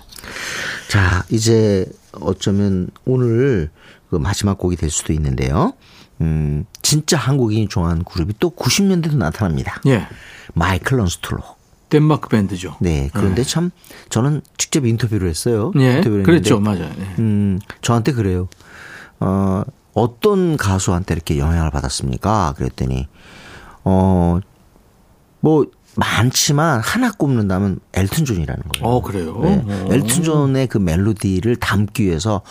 자 0.89 1.25
이제 1.31 1.87
어쩌면 2.21 2.89
오늘 3.05 3.71
그 4.11 4.17
마지막 4.17 4.59
곡이 4.59 4.77
될 4.77 4.91
수도 4.91 5.13
있는데요. 5.13 5.75
음 6.21 6.65
진짜 6.83 7.17
한국인이 7.17 7.69
좋아하는 7.69 8.05
그룹이 8.05 8.35
또 8.39 8.51
90년대도 8.51 9.17
나타납니다. 9.17 9.81
예. 9.87 10.07
Michael 10.55 10.99
Learns 10.99 11.19
to 11.19 11.26
Rock. 11.26 11.43
덴마크 11.89 12.29
밴드죠. 12.29 12.77
네. 12.81 13.11
그런데 13.13 13.43
참 13.43 13.71
저는 14.09 14.43
직접 14.57 14.87
인터뷰를 14.87 15.29
했어요. 15.29 15.73
예. 15.79 15.97
인터뷰를 15.97 16.23
그랬죠. 16.23 16.61
맞아요. 16.61 16.91
예. 16.99 17.15
음, 17.19 17.59
저한테 17.83 18.13
그래요. 18.13 18.49
어, 19.19 19.63
어떤 19.93 20.57
가수한테 20.57 21.15
이렇게 21.15 21.39
영향을 21.39 21.71
받았습니까? 21.71 22.55
그랬더니, 22.57 23.09
어, 23.85 24.41
뭐, 25.41 25.67
많지만 25.97 26.81
하나 26.81 27.11
꼽는다면 27.11 27.81
엘튼 27.95 28.25
존이라는 28.25 28.63
거예요. 28.63 28.87
어, 28.87 29.03
그래요? 29.03 29.39
네. 29.43 29.65
어. 29.67 29.89
엘튼 29.91 30.23
존의 30.23 30.69
그 30.69 30.79
멜로디를 30.79 31.57
담기 31.57 32.05
위해서 32.05 32.43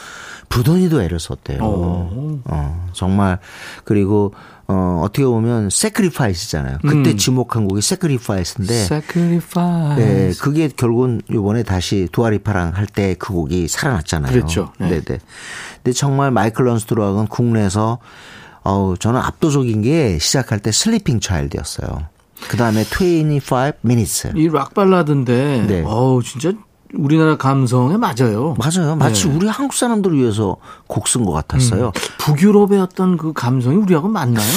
무던히도 0.50 1.02
애를 1.02 1.20
썼대요. 1.22 1.60
어. 1.62 2.42
어, 2.46 2.90
정말 2.92 3.40
그리고 3.86 4.34
어, 4.68 5.02
어떻게 5.04 5.24
보면 5.26 5.70
Sacrifice잖아요. 5.72 6.80
그때 6.82 7.12
음. 7.12 7.18
지목한 7.18 7.68
곡이 7.68 7.82
Sacrifice인데 7.82 8.74
Sacrifice. 8.74 9.96
네, 9.96 10.32
그게 10.42 10.68
결국은 10.68 11.22
요번에 11.32 11.64
다시 11.64 12.10
두아 12.12 12.29
리파랑 12.29 12.74
할 12.76 12.86
때 12.88 13.16
그 13.18 13.34
곡이 13.34 13.68
살아났잖아요. 13.70 14.32
그랬죠. 14.34 14.74
네. 14.80 14.90
네, 14.90 15.02
네. 15.02 15.18
근데 15.78 15.94
정말 15.94 16.30
Michael 16.32 16.66
Learns 16.66 16.84
to 16.84 16.90
Rock하고는 16.90 17.28
국내에서 17.28 18.00
어우, 18.64 18.98
저는 18.98 19.20
압도적인 19.22 19.82
게 19.82 20.18
시작할 20.20 20.60
때 20.60 20.72
Sleeping 20.72 21.20
Child였어요. 21.20 22.08
그 22.48 22.58
다음에 22.58 22.84
25 22.84 23.74
minutes. 23.86 24.32
이 24.36 24.48
락 24.48 24.74
발라드인데, 24.74 25.66
네. 25.68 25.84
어우, 25.86 26.24
진짜 26.24 26.54
우리나라 26.94 27.38
감성에 27.38 27.98
맞아요. 27.98 28.56
맞아요. 28.58 28.96
마치 28.96 29.28
네. 29.28 29.36
우리 29.36 29.48
한국 29.48 29.74
사람들을 29.76 30.18
위해서 30.18 30.58
곡 30.88 31.06
쓴 31.08 31.26
것 31.26 31.32
같았어요. 31.34 31.92
북유럽의 32.18 32.80
어떤 32.80 33.18
그 33.18 33.32
감성이 33.34 33.76
우리하고 33.78 34.08
맞나요? 34.08 34.48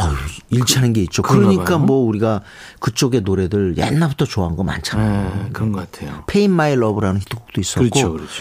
어휴, 0.00 0.14
일치하는 0.50 0.92
게 0.92 1.02
있죠. 1.02 1.22
그러니까 1.22 1.64
봐요. 1.64 1.78
뭐 1.80 2.06
우리가 2.06 2.42
그쪽의 2.80 3.22
노래들 3.22 3.76
옛날부터 3.76 4.24
좋아한 4.24 4.54
거 4.56 4.62
많잖아요. 4.62 5.42
네, 5.44 5.50
그런 5.52 5.72
것 5.72 5.90
같아요. 5.90 6.22
Pain 6.28 6.52
My 6.52 6.72
Love라는 6.72 7.20
히트곡도 7.20 7.60
있었고. 7.60 7.90
그렇죠, 7.90 8.12
그렇죠. 8.12 8.32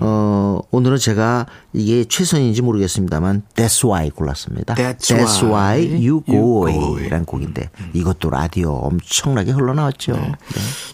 어, 0.00 0.60
오늘은 0.70 0.98
제가 0.98 1.46
이게 1.72 2.04
최선인지 2.04 2.62
모르겠습니다만 2.62 3.42
That's 3.54 3.84
Why 3.88 4.10
골랐습니다. 4.10 4.74
That's 4.74 5.12
Why, 5.42 5.86
Why 5.86 6.08
You 6.08 6.22
Go 6.26 6.68
Away라는 6.68 7.24
곡인데 7.24 7.70
이것도 7.92 8.30
라디오 8.30 8.72
엄청나게 8.74 9.52
흘러나왔죠. 9.52 10.12
네. 10.12 10.32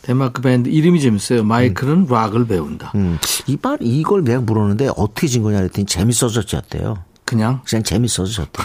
덴마크 0.02 0.40
밴드 0.42 0.68
이름이 0.68 1.00
재밌어요. 1.00 1.44
마이클은 1.44 2.06
락을 2.08 2.46
배운다. 2.46 2.92
음, 2.94 3.18
이발 3.46 3.78
이걸 3.80 4.24
내가 4.24 4.40
물었는데 4.40 4.90
어떻게 4.96 5.26
진 5.26 5.42
거냐 5.42 5.58
그랬더니 5.58 5.86
재밌어졌대요. 5.86 6.98
그냥 7.24 7.60
그냥 7.64 7.82
재밌어졌대. 7.82 8.62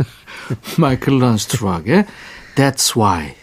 Michael 0.78 1.18
Learns 1.18 1.56
to 1.56 1.68
Rock의 1.68 2.06
That's 2.56 2.96
Why. 2.96 3.34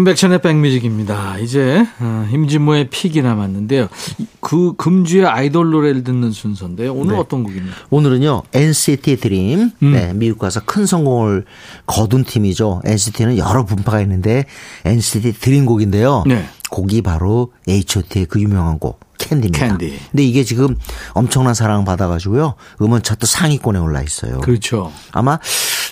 임백천의 0.00 0.42
백뮤직입니다. 0.42 1.38
이제 1.38 1.86
어, 2.00 2.28
임진모의 2.30 2.90
pick이 2.90 3.22
남았는데요. 3.22 3.88
이- 4.18 4.26
그 4.40 4.74
금주의 4.76 5.24
아이돌 5.24 5.70
노래를 5.70 6.04
듣는 6.04 6.32
순서인데요. 6.32 6.92
오늘 6.92 7.14
네. 7.14 7.18
어떤 7.20 7.42
곡입니까? 7.42 7.74
오늘은요 7.88 8.42
NCT 8.52 9.16
드림 9.16 9.70
음. 9.82 9.92
네, 9.92 10.12
미국 10.12 10.38
가서 10.38 10.60
큰 10.66 10.84
성공을 10.84 11.46
거둔 11.86 12.24
팀이죠. 12.24 12.82
NCT는 12.84 13.38
여러 13.38 13.64
분파가 13.64 14.02
있는데 14.02 14.44
NCT 14.84 15.32
드림 15.40 15.64
곡인데요. 15.64 16.24
네. 16.26 16.44
곡이 16.68 17.00
바로 17.02 17.52
H.O.T의 17.68 18.26
그 18.26 18.40
유명한 18.40 18.80
곡 18.80 18.98
캔디입니다. 19.18 19.68
캔디. 19.78 19.98
근데 20.10 20.24
이게 20.24 20.42
지금 20.42 20.76
엄청난 21.12 21.54
사랑을 21.54 21.84
받아가지고요. 21.84 22.54
음원 22.82 23.02
차트 23.04 23.24
상위권에 23.24 23.78
올라 23.78 24.02
있어요. 24.02 24.40
그렇죠. 24.40 24.92
아마 25.12 25.38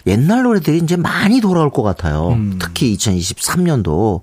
옛날 0.06 0.42
노래들이 0.42 0.78
이제 0.78 0.96
많이 0.96 1.40
돌아올 1.40 1.70
것 1.70 1.82
같아요. 1.82 2.30
음. 2.30 2.58
특히 2.60 2.96
2023년도 2.96 4.20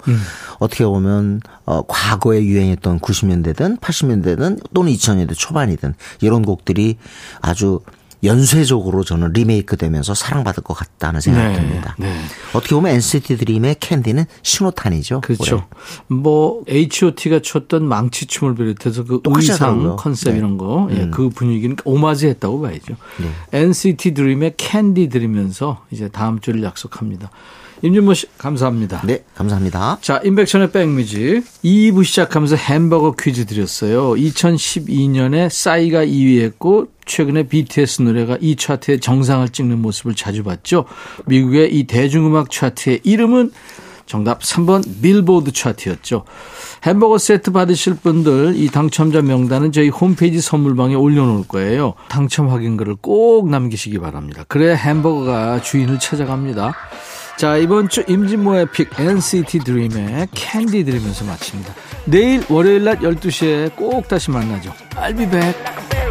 어떻게 0.59 0.85
보면 0.85 1.41
어, 1.65 1.81
과거에 1.87 2.43
유행했던 2.43 2.99
90년대든 2.99 3.79
80년대든 3.79 4.61
또는 4.73 4.93
2000년대 4.93 5.33
초반이든 5.35 5.95
이런 6.21 6.43
곡들이 6.43 6.97
아주 7.41 7.79
연쇄적으로 8.23 9.03
저는 9.03 9.33
리메이크 9.33 9.77
되면서 9.77 10.13
사랑받을 10.13 10.63
것 10.63 10.73
같다는 10.73 11.21
생각이 11.21 11.55
네, 11.55 11.59
듭니다. 11.59 11.95
네. 11.97 12.15
어떻게 12.53 12.75
보면 12.75 12.93
NCT 12.93 13.37
드림의 13.37 13.77
캔디는 13.79 14.25
신호탄이죠. 14.43 15.21
그렇죠. 15.21 15.67
뭐 16.07 16.63
H.O.T가 16.67 17.39
췄던 17.41 17.83
망치춤을 17.83 18.55
비롯해서 18.55 19.03
그 19.03 19.21
의상. 19.25 19.95
컨셉 19.95 20.33
네. 20.33 20.37
이런 20.37 20.57
거, 20.57 20.87
예, 20.91 21.07
그 21.11 21.29
분위기는 21.29 21.75
오마주했다고 21.83 22.61
봐야죠. 22.61 22.95
네. 23.19 23.59
NCT 23.59 24.13
드림의 24.13 24.53
캔디 24.57 25.09
들으면서 25.09 25.83
이제 25.91 26.07
다음 26.07 26.39
주를 26.39 26.63
약속합니다. 26.63 27.29
임진모 27.83 28.13
씨 28.13 28.27
감사합니다. 28.37 29.01
네, 29.05 29.23
감사합니다. 29.35 29.97
자, 30.01 30.21
인백션의 30.23 30.71
백뮤직 30.71 31.43
2부 31.63 32.03
시작하면서 32.03 32.55
햄버거 32.55 33.13
퀴즈 33.19 33.45
드렸어요. 33.45 34.11
2012년에 34.11 35.49
싸이가 35.49 36.05
2위했고 36.05 36.89
최근에 37.05 37.47
BTS 37.47 38.03
노래가 38.03 38.37
이 38.39 38.55
차트에 38.55 38.99
정상을 38.99 39.49
찍는 39.49 39.81
모습을 39.81 40.15
자주 40.15 40.43
봤죠. 40.43 40.85
미국의 41.25 41.75
이 41.75 41.85
대중음악 41.85 42.51
차트의 42.51 43.01
이름은 43.03 43.51
정답 44.05 44.41
3번 44.41 44.83
빌보드 45.01 45.51
차트였죠. 45.51 46.25
햄버거 46.83 47.17
세트 47.17 47.51
받으실 47.51 47.95
분들 47.95 48.55
이 48.57 48.67
당첨자 48.67 49.21
명단은 49.21 49.71
저희 49.71 49.89
홈페이지 49.89 50.41
선물방에 50.41 50.95
올려놓을 50.95 51.47
거예요. 51.47 51.93
당첨 52.09 52.49
확인글을 52.49 52.97
꼭 53.01 53.49
남기시기 53.49 53.99
바랍니다. 53.99 54.43
그래야 54.47 54.75
햄버거가 54.75 55.61
주인을 55.61 55.99
찾아갑니다. 55.99 56.75
자, 57.37 57.57
이번 57.57 57.89
주 57.89 58.03
임진모의 58.07 58.67
pick 58.67 58.89
NCT 58.99 59.59
드림의 59.59 60.27
캔디 60.31 60.83
들으면서 60.83 61.25
마칩니다. 61.25 61.73
내일 62.05 62.43
월요일 62.49 62.83
낮 62.83 62.99
12시에 62.99 63.75
꼭 63.75 64.07
다시 64.07 64.29
만나죠. 64.29 64.73
Back. 65.29 66.10